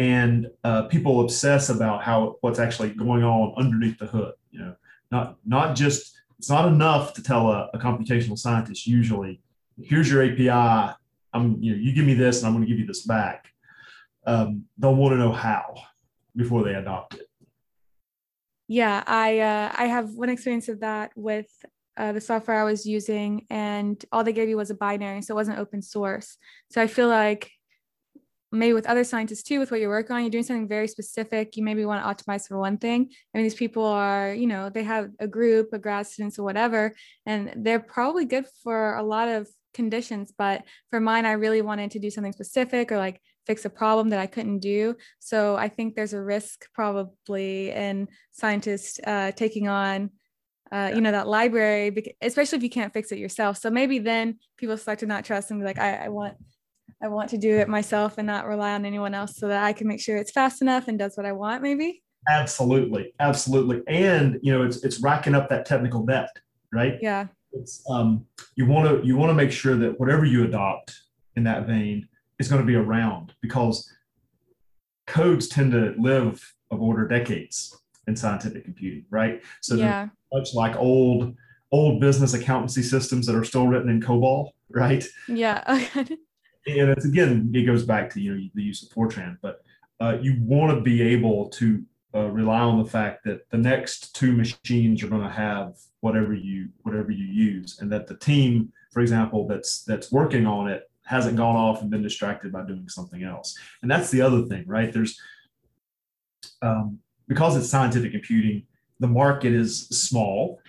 [0.00, 4.32] and uh, people obsess about how what's actually going on underneath the hood.
[4.50, 4.74] You know,
[5.10, 9.42] not not just it's not enough to tell a, a computational scientist usually,
[9.78, 10.96] here's your API.
[11.34, 13.48] I'm you know you give me this and I'm going to give you this back.
[14.26, 15.74] Um, they'll want to know how
[16.34, 17.28] before they adopt it.
[18.66, 21.50] Yeah, I uh, I have one experience of that with
[21.98, 25.34] uh, the software I was using, and all they gave you was a binary, so
[25.34, 26.38] it wasn't open source.
[26.70, 27.50] So I feel like
[28.52, 31.56] maybe with other scientists too, with what you're working on, you're doing something very specific.
[31.56, 33.08] You maybe want to optimize for one thing.
[33.34, 36.42] I mean, these people are, you know, they have a group, a grad students or
[36.42, 36.94] whatever,
[37.26, 40.32] and they're probably good for a lot of conditions.
[40.36, 44.10] But for mine, I really wanted to do something specific or like fix a problem
[44.10, 44.96] that I couldn't do.
[45.18, 50.10] So I think there's a risk probably in scientists uh, taking on,
[50.72, 53.58] uh, you know, that library, especially if you can't fix it yourself.
[53.58, 56.34] So maybe then people start to not trust and be like, I, I want,
[57.02, 59.72] I want to do it myself and not rely on anyone else so that I
[59.72, 61.62] can make sure it's fast enough and does what I want.
[61.62, 62.02] Maybe.
[62.28, 66.28] Absolutely, absolutely, and you know, it's it's racking up that technical debt,
[66.72, 66.98] right?
[67.00, 67.28] Yeah.
[67.52, 68.26] It's um,
[68.56, 70.94] you want to you want to make sure that whatever you adopt
[71.36, 72.06] in that vein
[72.38, 73.90] is going to be around because
[75.06, 77.74] codes tend to live of order decades
[78.06, 79.42] in scientific computing, right?
[79.62, 80.08] So Yeah.
[80.32, 81.34] much like old
[81.72, 85.04] old business accountancy systems that are still written in COBOL, right?
[85.26, 85.86] Yeah.
[86.66, 89.62] and it's again it goes back to you know the use of fortran but
[90.00, 91.82] uh, you want to be able to
[92.14, 96.34] uh, rely on the fact that the next two machines are going to have whatever
[96.34, 100.90] you whatever you use and that the team for example that's that's working on it
[101.10, 103.58] hasn't gone off and been distracted by doing something else.
[103.82, 104.92] And that's the other thing right?
[104.92, 105.20] There's
[106.62, 108.64] um, because it's scientific computing
[109.00, 110.60] the market is small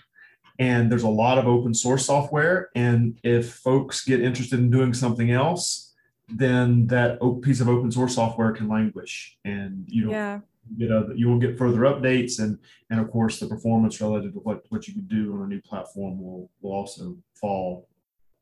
[0.67, 2.57] and there's a lot of open source software.
[2.75, 5.91] And if folks get interested in doing something else
[6.33, 10.39] then that piece of open source software can languish and you know Yeah.
[10.77, 12.57] get a, you will get further updates and
[12.89, 15.61] and of course the performance relative to what what you can do on a new
[15.61, 17.87] platform will will also fall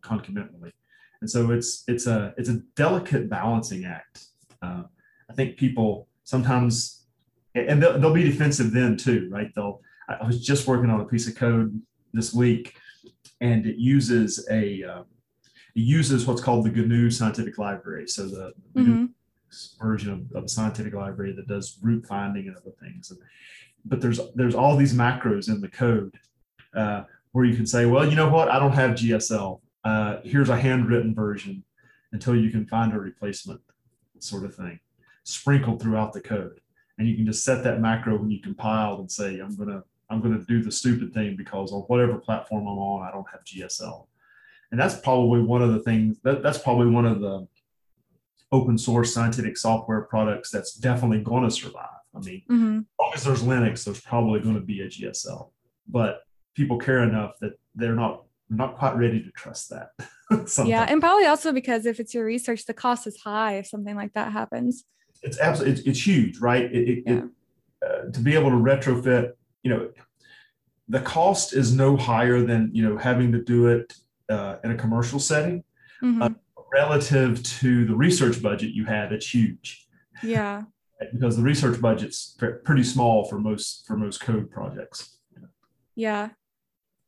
[0.01, 0.72] concomitantly.
[1.22, 4.26] And so it's it's a it's a delicate balancing act.
[4.61, 4.84] Uh,
[5.30, 7.05] i think people sometimes
[7.55, 9.49] and they'll, they'll be defensive then too right?
[9.55, 11.82] They'll I I was just working on a piece of code
[12.14, 12.76] this week,
[13.41, 15.05] and it uses a um,
[15.76, 18.07] it uses what's called the GNU Scientific Library.
[18.07, 19.10] So the Mhm.
[19.82, 23.10] version of, of a scientific library that does root finding and other things.
[23.12, 23.20] And,
[23.86, 26.16] but there's there's all these macros in the code
[26.76, 28.49] uh, where you can say, well, you know what?
[28.49, 29.62] I don't have GSL.
[29.84, 31.64] Uh, here's a handwritten version
[32.12, 33.62] until you can find a replacement,
[34.20, 34.80] sort of thing,
[35.24, 36.60] sprinkled throughout the code.
[36.97, 40.22] And you can just set that macro when you compile and say, I'm gonna I'm
[40.22, 44.07] gonna do the stupid thing because on whatever platform I'm on, I don't have GSL.
[44.72, 47.47] And that's probably one of the things that, that's probably one of the
[48.51, 51.86] open source scientific software products that's definitely going to survive.
[52.16, 52.80] I mean, Mhm.
[52.80, 55.51] as long as there's Linux, there's probably going to be a GSL.
[55.88, 56.22] But
[56.55, 59.89] people care enough that they're not not quite ready to trust that.
[60.66, 60.86] Yeah.
[60.89, 64.14] And probably also because if it's your research, the cost is high if something like
[64.14, 64.86] that happens.
[65.22, 66.64] it's absolutely it's, it's huge, right?
[66.72, 67.14] It, it, Yeah.
[67.14, 67.24] it,
[68.07, 69.34] uh, to be able to retrofit,
[69.64, 69.89] you know,
[70.88, 73.93] the cost is no higher than you know having to do it
[74.30, 75.64] uh, in a commercial setting
[76.01, 76.36] Mhm.
[76.74, 79.12] relative to the research budget you have.
[79.12, 79.88] It's huge
[80.24, 80.64] yeah.
[81.12, 85.18] because the research budget's pretty small for most for most code projects.
[85.95, 86.30] Yeah.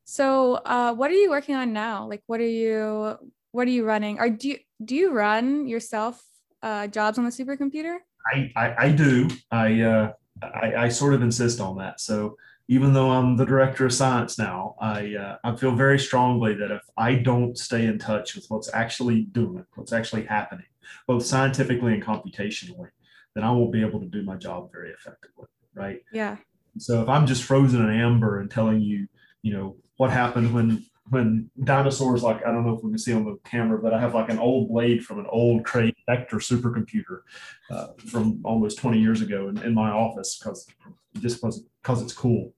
[0.04, 2.06] So, uh, what are you working on now?
[2.06, 3.16] Like, what are you,
[3.52, 4.18] what are you running?
[4.18, 6.22] Or do you, do you run yourself
[6.62, 7.96] uh, jobs on the supercomputer?
[8.30, 9.28] I, I, I do.
[9.50, 12.00] I, uh, I, I sort of insist on that.
[12.00, 12.36] So
[12.68, 16.70] even though I'm the director of science now, I, uh, I feel very strongly that
[16.70, 20.66] if I don't stay in touch with what's actually doing, what's actually happening,
[21.06, 22.88] both scientifically and computationally,
[23.34, 25.46] then I won't be able to do my job very effectively.
[25.74, 26.00] Right.
[26.12, 26.36] Yeah.
[26.78, 29.06] So if I'm just frozen in amber and telling you,
[29.42, 33.12] you know, what happened when when dinosaurs, like I don't know if we can see
[33.12, 36.38] on the camera, but I have like an old blade from an old Cray Vector
[36.38, 37.20] supercomputer
[37.70, 40.66] uh, from almost 20 years ago in, in my office because
[41.20, 42.54] just because it's cool.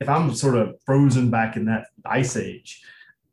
[0.00, 2.84] If I'm sort of frozen back in that ice age,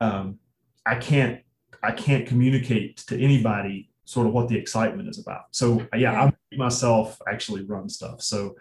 [0.01, 0.39] um,
[0.83, 1.41] I can't
[1.83, 5.43] I can't communicate to anybody sort of what the excitement is about.
[5.51, 6.31] So yeah, Yeah.
[6.51, 8.23] I myself actually run stuff.
[8.23, 8.55] So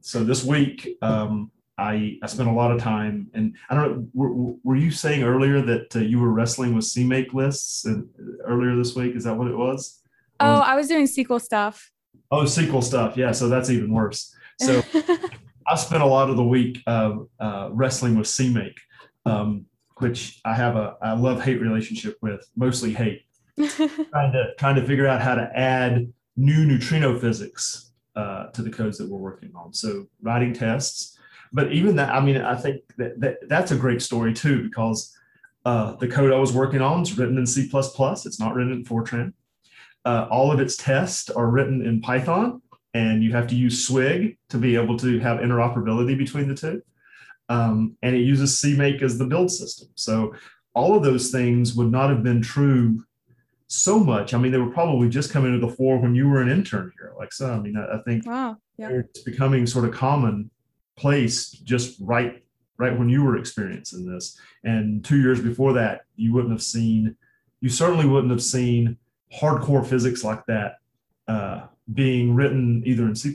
[0.00, 4.08] so this week um, I I spent a lot of time and I don't know
[4.14, 8.08] were, were you saying earlier that uh, you were wrestling with CMake lists and
[8.44, 10.00] earlier this week is that what it was?
[10.40, 11.90] Oh, was- I was doing SQL stuff.
[12.30, 14.34] oh SQL stuff yeah so that's even worse.
[14.58, 14.82] So
[15.68, 18.76] I spent a lot of the week uh, uh, wrestling with CMake,
[19.26, 19.66] um,
[19.98, 23.22] which I have a I love hate relationship with, mostly hate.
[23.58, 28.70] Trying to trying to figure out how to add new neutrino physics uh, to the
[28.70, 29.72] codes that we're working on.
[29.72, 31.15] So writing tests,
[31.56, 35.16] but even that, I mean, I think that, that that's a great story too because
[35.64, 37.62] uh, the code I was working on is written in C++.
[37.72, 39.32] It's not written in Fortran.
[40.04, 42.60] Uh, all of its tests are written in Python,
[42.92, 46.82] and you have to use Swig to be able to have interoperability between the two.
[47.48, 49.88] Um, and it uses CMake as the build system.
[49.94, 50.34] So
[50.74, 53.02] all of those things would not have been true
[53.68, 54.34] so much.
[54.34, 56.92] I mean, they were probably just coming to the fore when you were an intern
[56.98, 57.50] here, like so.
[57.50, 58.58] I mean, I, I think wow.
[58.76, 58.90] Yeah.
[58.90, 59.94] it's becoming sort of
[60.96, 62.42] commonplace just right
[62.78, 64.38] right when you were experiencing this.
[64.62, 67.16] And two years before that, you wouldn't have seen,
[67.62, 68.98] you certainly wouldn't have seen
[69.32, 70.76] hardcore physics like that
[71.26, 73.34] uh, being written either in C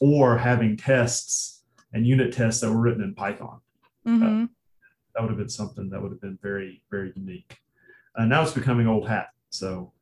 [0.00, 3.60] or having tests and unit tests that were written in Python.
[4.04, 4.46] hmm
[5.14, 7.58] That would have been something that would have been very, very unique.
[8.16, 9.28] Uh, now it's becoming old hat.
[9.50, 9.92] So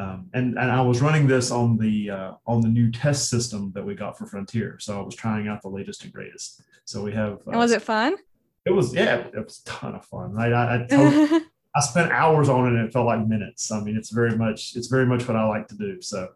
[0.00, 3.70] Um, and, and I was running this on the uh, on the new test system
[3.74, 4.78] that we got for Frontier.
[4.78, 6.62] So I was trying out the latest and greatest.
[6.86, 7.40] So we have.
[7.46, 8.16] and was it fun?
[8.64, 10.32] It was yeah, it was a ton of fun.
[10.32, 11.42] Right, I I, totally,
[11.76, 13.70] I spent hours on it and it felt like minutes.
[13.70, 16.00] I mean, it's very much it's very much what I like to do.
[16.00, 16.28] So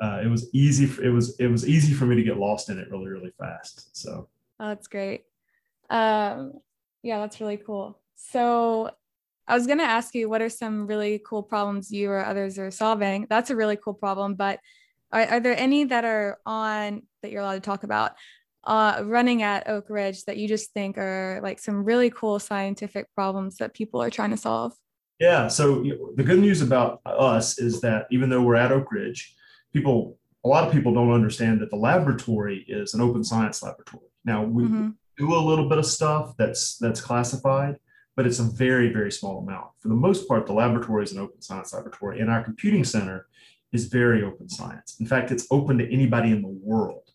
[0.00, 0.86] uh, it was easy.
[0.86, 3.32] For, it was it was easy for me to get lost in it really really
[3.38, 3.94] fast.
[3.94, 4.28] So
[4.60, 5.24] oh, that's great.
[5.90, 6.54] Um,
[7.02, 7.98] yeah, that's really cool.
[8.14, 8.92] So
[9.50, 12.56] I was going to ask you what are some really cool problems you or others
[12.56, 13.26] are solving.
[13.28, 14.60] That's a really cool problem, but
[15.10, 18.12] are, are there any that are on that you're allowed to talk about
[18.62, 23.12] uh, running at Oak Ridge that you just think are like some really cool scientific
[23.12, 24.72] problems that people are trying to solve?
[25.18, 25.48] Yeah.
[25.48, 25.82] So
[26.14, 29.34] the good news about us is that even though we're at Oak Ridge,
[29.72, 34.06] people, a lot of people don't understand that the laboratory is an open science laboratory.
[34.24, 34.90] Now we mm-hmm.
[35.18, 37.78] do a little bit of stuff that's that's classified,
[38.20, 39.68] but it's a very very small amount.
[39.78, 43.28] For the most part, the laboratory is an open science laboratory, and our computing center
[43.72, 44.98] is very open science.
[45.00, 47.12] In fact, it's open to anybody in the world.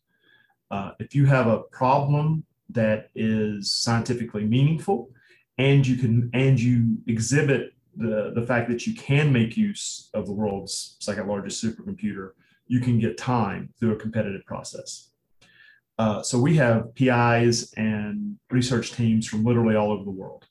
[0.72, 5.12] Uh, if you have a problem that is scientifically meaningful
[5.60, 10.26] and you can and you exhibit the, the fact that you can make use of
[10.26, 12.32] the world's second largest supercomputer,
[12.66, 15.10] you can get time through a competitive process.
[16.00, 20.48] Uh, so we have PIs and research teams from literally all over the world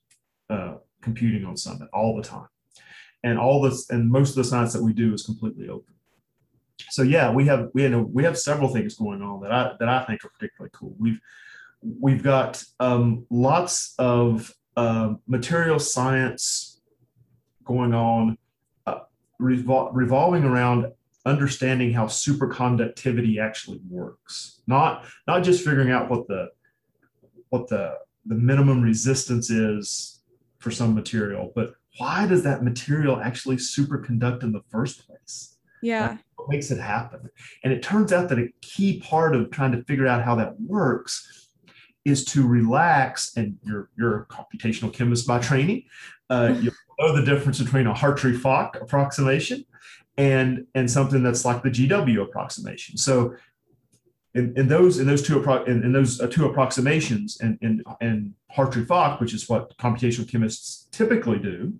[0.51, 2.49] uh, computing on Summit all the time.
[3.23, 5.95] And all this and most of the science that we do is completely open
[6.91, 9.89] so yeah, we have we have we have several things going on that I that
[9.89, 10.95] I think are particularly cool.
[10.99, 11.21] We've
[11.83, 16.81] we've got um, lots of uh, material science
[17.65, 18.39] going on,
[18.87, 19.01] uh,
[19.41, 20.93] revol- revolving around
[21.27, 24.61] understanding how superconductivity actually works.
[24.67, 26.51] Not not just figuring out what the
[27.51, 30.14] what the the minimum resistance is
[30.65, 35.57] for some material, but why does that material actually superconduct in the first place?
[35.83, 37.31] Yeah what makes it happen.
[37.63, 40.61] And it turns out that a key part of trying to figure out how that
[40.61, 41.49] works
[42.05, 43.37] is to relax.
[43.37, 45.85] And you're, you're a computational chemist by training.
[46.29, 49.65] Uh, you know the difference between a Hartree-Fock approximation
[50.17, 52.97] and, and something that's like the GW approximation.
[52.97, 53.35] So
[54.35, 58.09] in, in those in those two in, in those uh, two approximations and in, in,
[58.09, 61.73] in Hartree-Fock, which is what computational chemists typically do,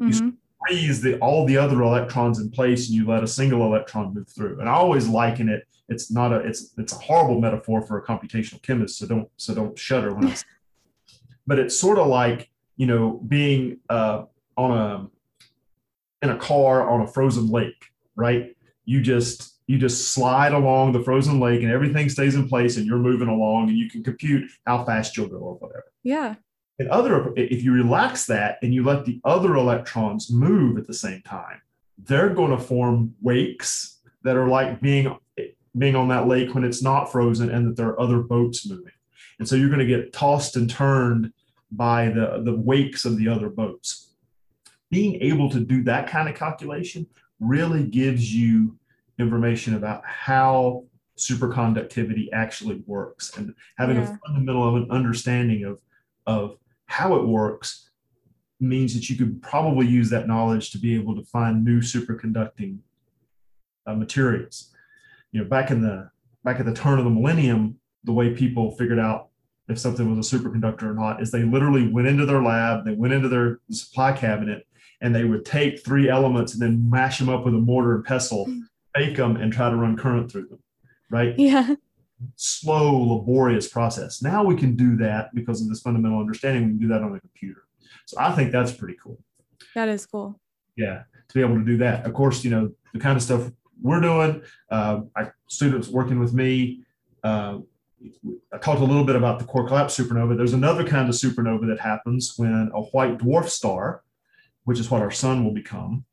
[0.00, 0.26] mm-hmm.
[0.26, 0.36] you
[0.66, 4.28] freeze the, all the other electrons in place and you let a single electron move
[4.28, 4.60] through.
[4.60, 5.66] And I always liken it.
[5.88, 8.98] It's not a it's it's a horrible metaphor for a computational chemist.
[8.98, 10.44] So don't so don't shudder when I say.
[11.44, 14.24] But it's sort of like you know being uh,
[14.56, 18.56] on a in a car on a frozen lake, right?
[18.84, 22.86] You just you just slide along the frozen lake and everything stays in place and
[22.86, 25.84] you're moving along and you can compute how fast you'll go or whatever.
[26.02, 26.34] Yeah.
[26.78, 30.94] And other, if you relax that and you let the other electrons move at the
[30.94, 31.60] same time,
[31.98, 35.16] they're going to form wakes that are like being
[35.78, 38.92] being on that lake when it's not frozen and that there are other boats moving.
[39.38, 41.32] And so you're going to get tossed and turned
[41.70, 44.12] by the, the wakes of the other boats.
[44.90, 47.06] Being able to do that kind of calculation
[47.40, 48.76] really gives you
[49.22, 50.84] information about how
[51.18, 54.12] superconductivity actually works and having yeah.
[54.12, 55.78] a fundamental of an understanding of,
[56.26, 56.56] of
[56.86, 57.90] how it works
[58.60, 62.78] means that you could probably use that knowledge to be able to find new superconducting
[63.86, 64.72] uh, materials.
[65.32, 66.10] You know, back in the
[66.44, 69.28] back at the turn of the millennium, the way people figured out
[69.68, 72.92] if something was a superconductor or not is they literally went into their lab, they
[72.92, 74.66] went into their supply cabinet,
[75.00, 78.04] and they would take three elements and then mash them up with a mortar and
[78.04, 78.46] pestle,
[78.94, 80.62] bake them, and try to run current through them.
[81.10, 81.38] Right?
[81.38, 81.74] Yeah
[82.36, 84.22] slow, laborious process.
[84.22, 86.64] Now we can do that because of this fundamental understanding.
[86.64, 87.62] We can do that on the computer.
[88.06, 89.18] So I think that's pretty cool.
[89.74, 90.40] That is cool.
[90.76, 92.06] Yeah, to be able to do that.
[92.06, 94.42] Of course, you know the kind of stuff we're doing.
[94.70, 96.84] Uh, our students working with me.
[97.22, 97.58] Uh,
[98.52, 100.36] I talked a little bit about the core collapse supernova.
[100.36, 104.02] There's another kind of supernova that happens when a white dwarf star,
[104.64, 106.04] which is what our sun will become,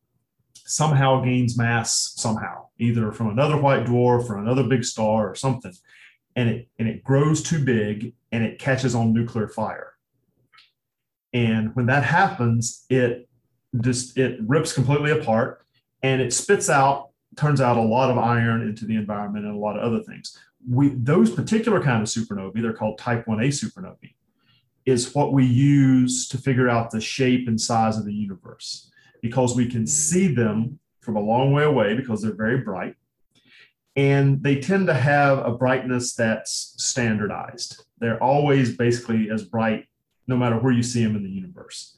[0.70, 5.74] somehow gains mass somehow, either from another white dwarf or another big star or something
[6.36, 9.94] and it and it grows too big and it catches on nuclear fire.
[11.34, 13.28] And when that happens, it
[13.82, 15.66] just it rips completely apart
[16.02, 19.60] and it spits out, turns out a lot of iron into the environment and a
[19.60, 20.38] lot of other things.
[20.70, 24.14] We those particular kind of supernovae, they're called type 1a supernovae,
[24.86, 28.90] is what we use to figure out the shape and size of the universe
[29.22, 32.96] because we can see them from a long way away because they're very bright
[34.00, 37.84] and they tend to have a brightness that's standardized.
[37.98, 39.88] They're always basically as bright
[40.28, 41.98] no matter where you see them in the universe.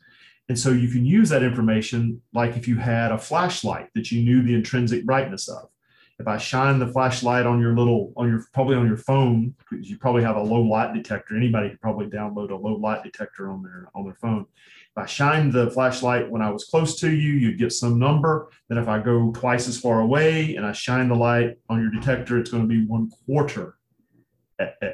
[0.50, 4.24] And so you can use that information like if you had a flashlight that you
[4.24, 5.70] knew the intrinsic brightness of.
[6.20, 9.90] If I shine the flashlight on your little, on your, probably on your phone, because
[9.90, 11.36] you probably have a low light detector.
[11.36, 14.46] Anybody could probably download a low light detector on their, on their phone.
[14.96, 18.50] If I shine the flashlight when I was close to you, you'd get some number.
[18.68, 21.92] Then if I go twice as far away and I shine the light on your
[21.92, 23.78] detector, it's going to be one quarter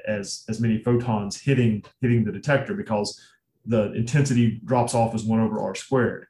[0.08, 3.20] as, as many photons hitting, hitting the detector because
[3.66, 6.28] the intensity drops off as one over r squared.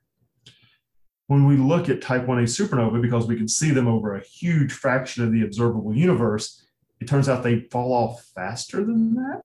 [1.27, 4.71] When we look at type 1a supernova, because we can see them over a huge
[4.71, 6.65] fraction of the observable universe,
[7.01, 9.43] it turns out they fall off faster than that.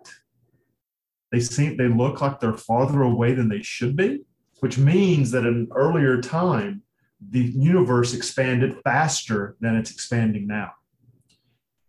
[1.33, 4.21] They seem they look like they're farther away than they should be,
[4.61, 6.83] which means that at an earlier time,
[7.31, 10.73] the universe expanded faster than it's expanding now.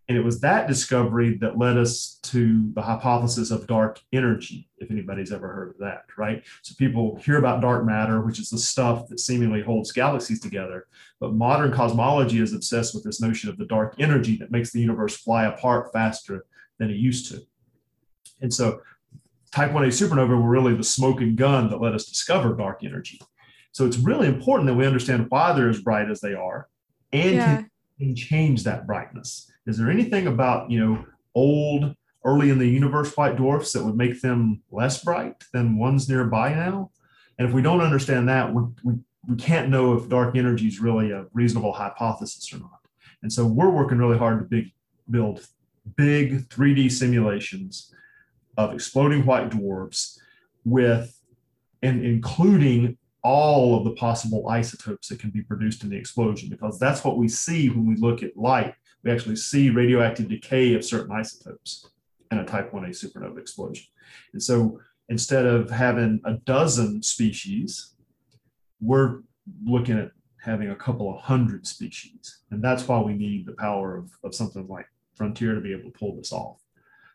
[0.09, 4.91] And it was that discovery that led us to the hypothesis of dark energy, if
[4.91, 6.43] anybody's ever heard of that, right?
[6.61, 10.87] So people hear about dark matter, which is the stuff that seemingly holds galaxies together.
[11.19, 14.81] But modern cosmology is obsessed with this notion of the dark energy that makes the
[14.81, 16.45] universe fly apart faster
[16.79, 17.41] than it used to.
[18.41, 18.81] And so
[19.53, 23.21] type 1a supernova were really the smoking gun that let us discover dark energy.
[23.71, 26.67] So it's really important that we understand why they're as bright as they are
[27.11, 27.63] and yeah.
[27.99, 29.51] can change that brightness.
[29.67, 31.05] Is there anything about, you know,
[31.35, 36.09] old, early in the universe white dwarfs that would make them less bright than ones
[36.09, 36.89] nearby now?
[37.37, 38.93] And if we don't understand that, we, we,
[39.27, 42.79] we can't know if dark energy is really a reasonable hypothesis or not.
[43.21, 44.71] And so we're working really hard to big,
[45.09, 45.45] build
[45.95, 47.93] big 3D simulations
[48.57, 50.19] of exploding white dwarfs
[50.65, 51.19] with
[51.81, 56.77] and including all of the possible isotopes that can be produced in the explosion because
[56.77, 60.85] that's what we see when we look at light we actually see radioactive decay of
[60.85, 61.89] certain isotopes
[62.31, 63.85] in a type 1a supernova explosion.
[64.31, 67.95] And so instead of having a dozen species,
[68.79, 69.19] we're
[69.63, 70.11] looking at
[70.41, 72.39] having a couple of hundred species.
[72.51, 75.91] And that's why we need the power of, of something like Frontier to be able
[75.91, 76.62] to pull this off.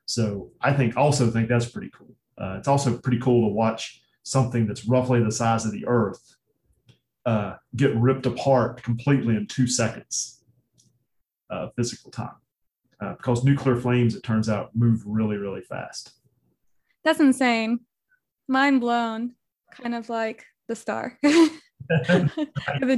[0.08, 2.16] So I think also think that's pretty cool.
[2.38, 6.34] Uh, it's also pretty cool to watch something that's roughly the size of the Earth
[7.26, 10.42] uh, get ripped apart completely in two seconds
[11.50, 12.36] uh, physical time.
[13.02, 16.12] Uh, because nuclear flames, it turns out, move really, really fast.
[17.04, 17.80] That's insane.
[18.48, 19.34] Mind blown.
[19.72, 21.60] Kind of like the star, the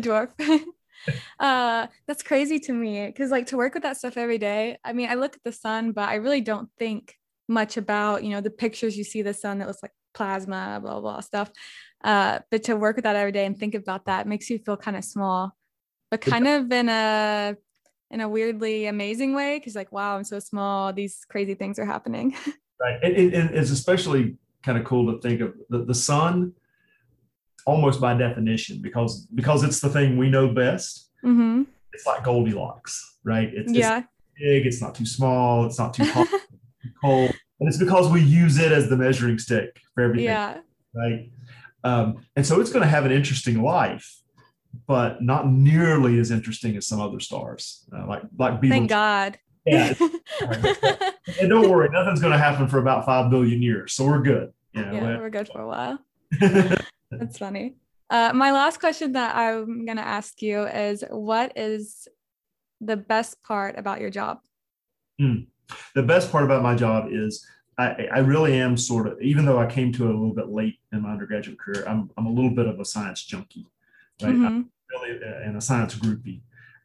[0.00, 0.30] dwarf.
[1.40, 4.78] uh, that's crazy to me because, like, to work with that stuff every day.
[4.84, 7.14] I mean, I look at the sun, but I really don't think
[7.48, 10.92] much about, you know, the pictures you see the sun that looks like plasma, blah,
[10.92, 11.50] blah, blah stuff.
[12.02, 14.76] Uh, but to work with that every day and think about that makes you feel
[14.76, 15.54] kind of small,
[16.10, 17.56] but kind of in a
[18.10, 21.84] in a weirdly amazing way because like wow i'm so small these crazy things are
[21.84, 22.34] happening
[22.80, 26.52] right and, and, it's especially kind of cool to think of the, the sun
[27.66, 31.62] almost by definition because because it's the thing we know best mm-hmm.
[31.92, 33.98] it's like goldilocks right it's, yeah.
[33.98, 34.06] it's
[34.38, 36.28] big it's not too small it's not too hot
[37.02, 40.58] cold and it's because we use it as the measuring stick for everything yeah
[40.94, 41.30] right
[41.82, 44.20] um, and so it's going to have an interesting life
[44.86, 48.70] but not nearly as interesting as some other stars, uh, like like Betelgeuse.
[48.70, 49.38] Thank God.
[49.66, 49.94] Yeah.
[51.40, 54.52] and don't worry, nothing's going to happen for about five billion years, so we're good.
[54.72, 55.98] You know, yeah, we're good for a while.
[57.10, 57.74] That's funny.
[58.08, 62.08] Uh, my last question that I'm going to ask you is, what is
[62.80, 64.40] the best part about your job?
[65.20, 65.46] Mm.
[65.94, 67.46] The best part about my job is
[67.78, 70.48] I, I, really am sort of, even though I came to it a little bit
[70.48, 73.66] late in my undergraduate career, I'm, I'm a little bit of a science junkie
[74.22, 74.34] right?
[74.34, 74.62] Mm-hmm.
[74.90, 76.40] Really uh, in a science groupie.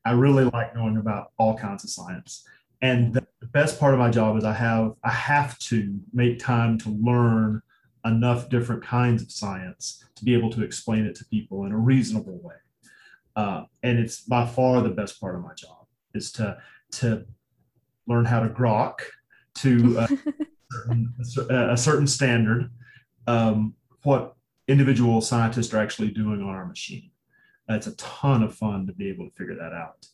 [0.05, 2.47] I really like knowing about all kinds of science.
[2.81, 6.77] And the best part of my job is I have I have to make time
[6.79, 7.61] to learn
[8.05, 11.77] enough different kinds of science to be able to explain it to people in a
[11.77, 12.55] reasonable way.
[13.35, 16.57] Uh, and it's by far the best part of my job is to
[16.91, 17.25] to
[18.07, 18.99] learn how to grok
[19.55, 20.07] to uh,
[21.19, 22.69] a, certain, a certain standard
[23.27, 23.73] um,
[24.03, 24.35] what
[24.69, 27.11] individual scientists are actually doing on our machine
[27.69, 30.07] it's a ton of fun to be able to figure that out,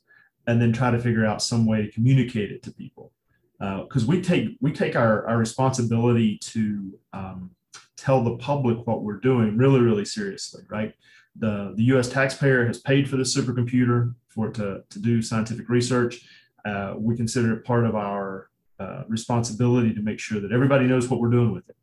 [0.48, 3.12] and then try to figure out some way to communicate it to people.
[3.60, 7.52] Because uh, we take we take our, our responsibility to um,
[7.98, 10.94] tell the public what we're doing really really seriously, right?
[11.38, 12.10] The the U.S.
[12.10, 16.26] taxpayer has paid for this supercomputer for it to to do scientific research.
[16.66, 18.50] Uh, we consider it part of our
[18.80, 21.76] uh, responsibility to make sure that everybody knows what we're doing with it.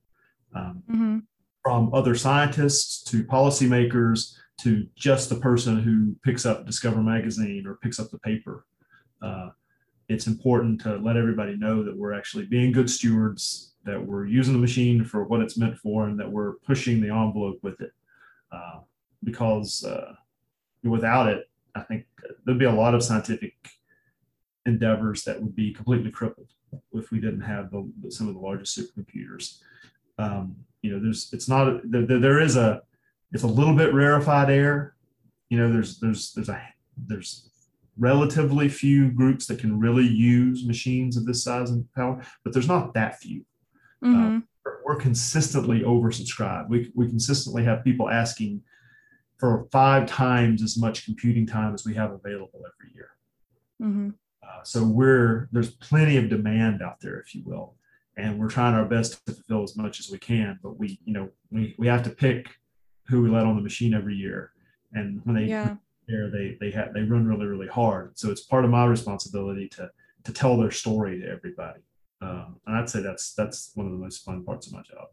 [0.54, 1.18] Um, mm-hmm.
[1.62, 7.76] From other scientists to policymakers to just the person who picks up Discover magazine or
[7.76, 8.64] picks up the paper.
[9.22, 9.50] Uh,
[10.08, 14.54] it's important to let everybody know that we're actually being good stewards, that we're using
[14.54, 17.92] the machine for what it's meant for, and that we're pushing the envelope with it.
[18.52, 18.80] uh,
[19.24, 20.14] because uh,
[20.82, 22.06] without it, I think
[22.44, 23.54] there'd be a lot of scientific
[24.66, 26.48] endeavors that would be completely crippled
[26.92, 29.58] if we didn't have the, some of the largest supercomputers.
[30.18, 32.82] Um, you know, there's it's not there, there is a
[33.32, 34.94] it's a little bit rarefied air.
[35.50, 36.60] You know, there's there's there's a
[37.06, 37.50] there's
[37.98, 42.68] relatively few groups that can really use machines of this size and power, but there's
[42.68, 43.44] not that few.
[44.04, 44.14] Mm-hmm.
[44.14, 46.68] Um, we're- we're consistently oversubscribed.
[46.68, 48.62] We, we consistently have people asking
[49.38, 53.10] for five times as much computing time as we have available every year.
[53.82, 54.10] Mm-hmm.
[54.42, 57.76] Uh, so we're there's plenty of demand out there, if you will,
[58.16, 60.58] and we're trying our best to fulfill as much as we can.
[60.62, 62.48] But we, you know, we we have to pick
[63.08, 64.52] who we let on the machine every year,
[64.92, 65.76] and when they Yeah.
[66.08, 68.18] there they they have they run really really hard.
[68.18, 69.90] So it's part of my responsibility to
[70.24, 71.80] to tell their story to everybody.
[72.20, 75.08] Um, and I'd say that's that's one of the most fun parts of my job.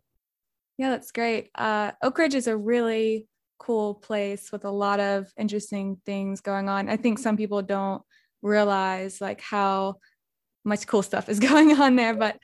[0.78, 1.50] Yeah, that's great.
[1.56, 3.28] Uh, Oak Ridge is a really
[3.60, 6.90] cool place with a lot of interesting things going on.
[6.90, 8.02] I think some people don't
[8.42, 9.96] realize like how
[10.64, 12.38] much cool stuff is going on there, but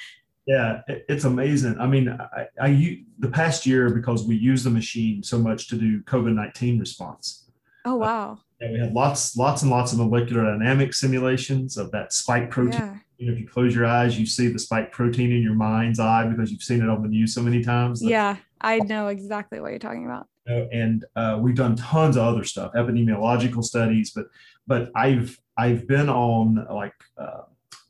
[0.46, 1.78] Yeah, it's amazing.
[1.80, 5.68] I mean, I, I u- the past year because we use the machine so much
[5.70, 7.50] to do COVID nineteen response.
[7.86, 12.14] oh wow, And we had lots, lots and lots of molecular dynamic simulations of that
[12.14, 12.80] spike protein.
[12.80, 15.54] yeah, You know, if you close your eyes, you see the spike protein in your
[15.54, 18.02] mind's eye because you've seen it on the news so many times.
[18.02, 20.28] yeah, I know exactly what you're talking about.
[20.48, 24.26] and uh, we've done tons of other stuff, epidemiological studies, but
[24.66, 27.44] but I've I've been on like uh,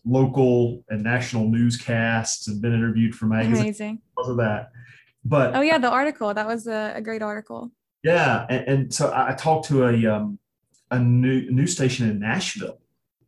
[0.04, 4.02] local and national newscasts and been interviewed for magazines Amazing.
[4.14, 4.72] because of that.
[5.24, 7.72] But Oh yeah, the article that was a, a great article.
[8.04, 10.40] yeah, and, and so I I talked to a um,
[10.90, 12.80] a new news station in Nashville,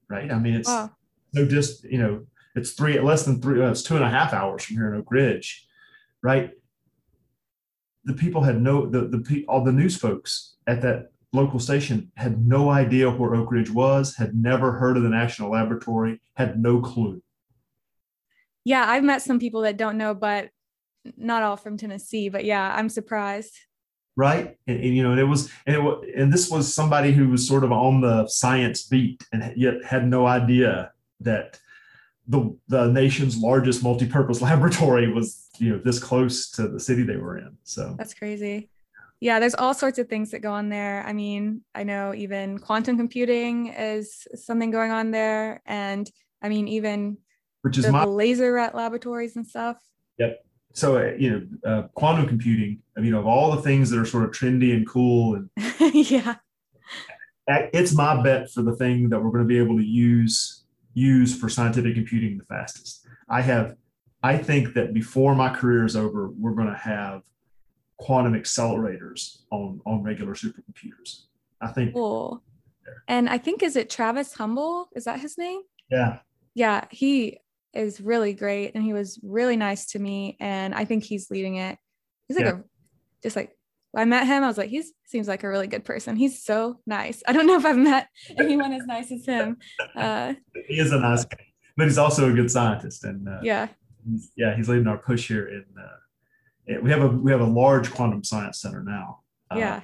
[0.10, 0.30] right?
[0.30, 0.92] I mean, it's Wow.
[1.34, 4.34] No just you know it's three less than three uh, it's two and a half
[4.34, 5.68] hours from here in oak ridge
[6.22, 6.52] right
[8.06, 12.46] the people had no the the all the news folks at that local station had
[12.46, 16.80] no idea where oak ridge was had never heard of the national laboratory had no
[16.80, 17.22] clue
[18.66, 20.50] Yeah, I've met some people that don't know, but
[21.18, 22.30] not all from Tennessee.
[22.30, 23.54] But yeah, I'm surprised.
[24.16, 27.12] right and, and, you know and it was and it was and this was somebody
[27.12, 30.93] who was sort of on the science beat and yet had no idea
[31.24, 31.60] that
[32.28, 37.18] the the nation's largest multi-purpose laboratory was you know this close to the city they
[37.18, 38.70] were in so That's crazy.
[39.20, 41.02] Yeah, there's all sorts of things that go on there.
[41.08, 45.62] I mean, I know even quantum computing is something going on there.
[45.66, 47.20] And I mean, even
[47.62, 49.78] which is the my laser rat laboratories and stuff.
[50.18, 50.46] Yep.
[50.74, 54.06] So uh, you know uh, quantum computing i mean of all the things that are
[54.06, 55.50] sort of trendy and cool and
[55.94, 56.36] yeah.
[57.48, 60.63] it's my bet for the thing that we're going to be able to use
[60.94, 63.76] use for scientific computing the fastest i have
[64.22, 67.22] i think that before my career is over we're going to have
[67.98, 71.24] quantum accelerators on on regular supercomputers
[71.62, 72.44] i think Cool.
[73.08, 74.90] And I think, is it Travis Humble?
[74.94, 75.62] Is that his name?
[75.90, 76.20] yeah
[76.54, 77.40] Yeah, he
[77.74, 78.76] is really great.
[78.76, 80.36] And he was really nice to me.
[80.42, 81.78] And I think he's leading it.
[82.28, 82.58] He's like Yeah.
[82.58, 82.64] a,
[83.24, 83.58] just like,
[83.96, 84.44] I met him.
[84.44, 86.16] I was like, he seems like a really good person.
[86.16, 87.22] He's so nice.
[87.28, 88.08] I don't know if I've met
[88.38, 89.58] anyone as nice as him.
[89.96, 90.34] Uh,
[90.68, 91.38] he is a nice guy
[91.78, 93.68] but he's also a good scientist and uh, yeah.
[94.10, 97.46] he's, yeah he's leading our push here in uh, we have a we have a
[97.46, 99.20] large quantum science center now
[99.52, 99.82] Uh, Yeah.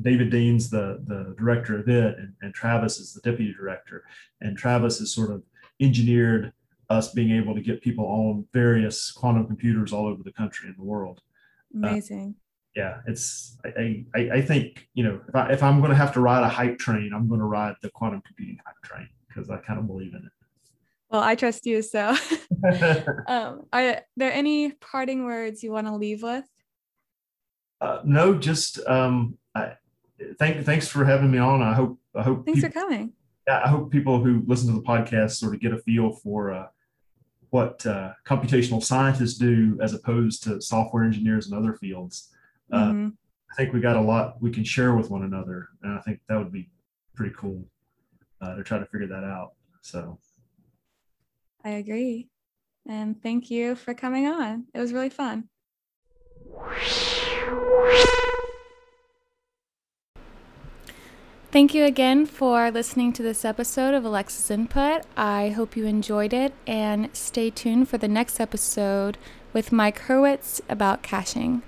[0.00, 4.02] David Dean's the the director of it, and, and Travis is the deputy director.
[4.40, 5.42] And Travis has sort of
[5.78, 6.54] engineered
[6.88, 10.78] us being able to get people on various quantum computers all over the country and
[10.78, 11.20] the world.
[11.74, 12.36] Amazing.
[12.78, 16.12] Yeah, it's I I, I think you know if I if I'm going to have
[16.14, 19.50] to ride a hype train, I'm going to ride the quantum computing hype train because
[19.50, 20.32] I kind of believe in it.
[21.10, 21.82] well, I trust you.
[21.82, 22.14] So,
[23.26, 26.44] um, are there any parting words you want to leave with?
[27.80, 29.72] uh, no, just um, I,
[30.38, 31.62] thank thanks for having me on.
[31.62, 33.12] I hope I hope Thanks for coming.
[33.46, 36.52] yeah, I hope people who listen to the podcast sort of get a feel for
[36.52, 36.66] uh,
[37.50, 42.30] what uh, computational scientists do as opposed to software engineers and other fields.
[42.70, 43.16] Uh, Mhm.
[43.50, 46.20] I think we got a lot we can share with one another, and I think
[46.28, 46.70] that would be
[47.14, 47.64] pretty cool
[48.40, 49.54] uh, to try to figure that out.
[49.80, 50.18] So,
[51.64, 52.28] I agree.
[52.86, 54.66] And thank you for coming on.
[54.74, 55.48] It was really fun.
[61.50, 65.02] Thank you again for listening to this episode of Alexa's Input.
[65.16, 69.16] I hope you enjoyed it and stay tuned for the next episode
[69.54, 71.62] with Mike Hurwitz about caching.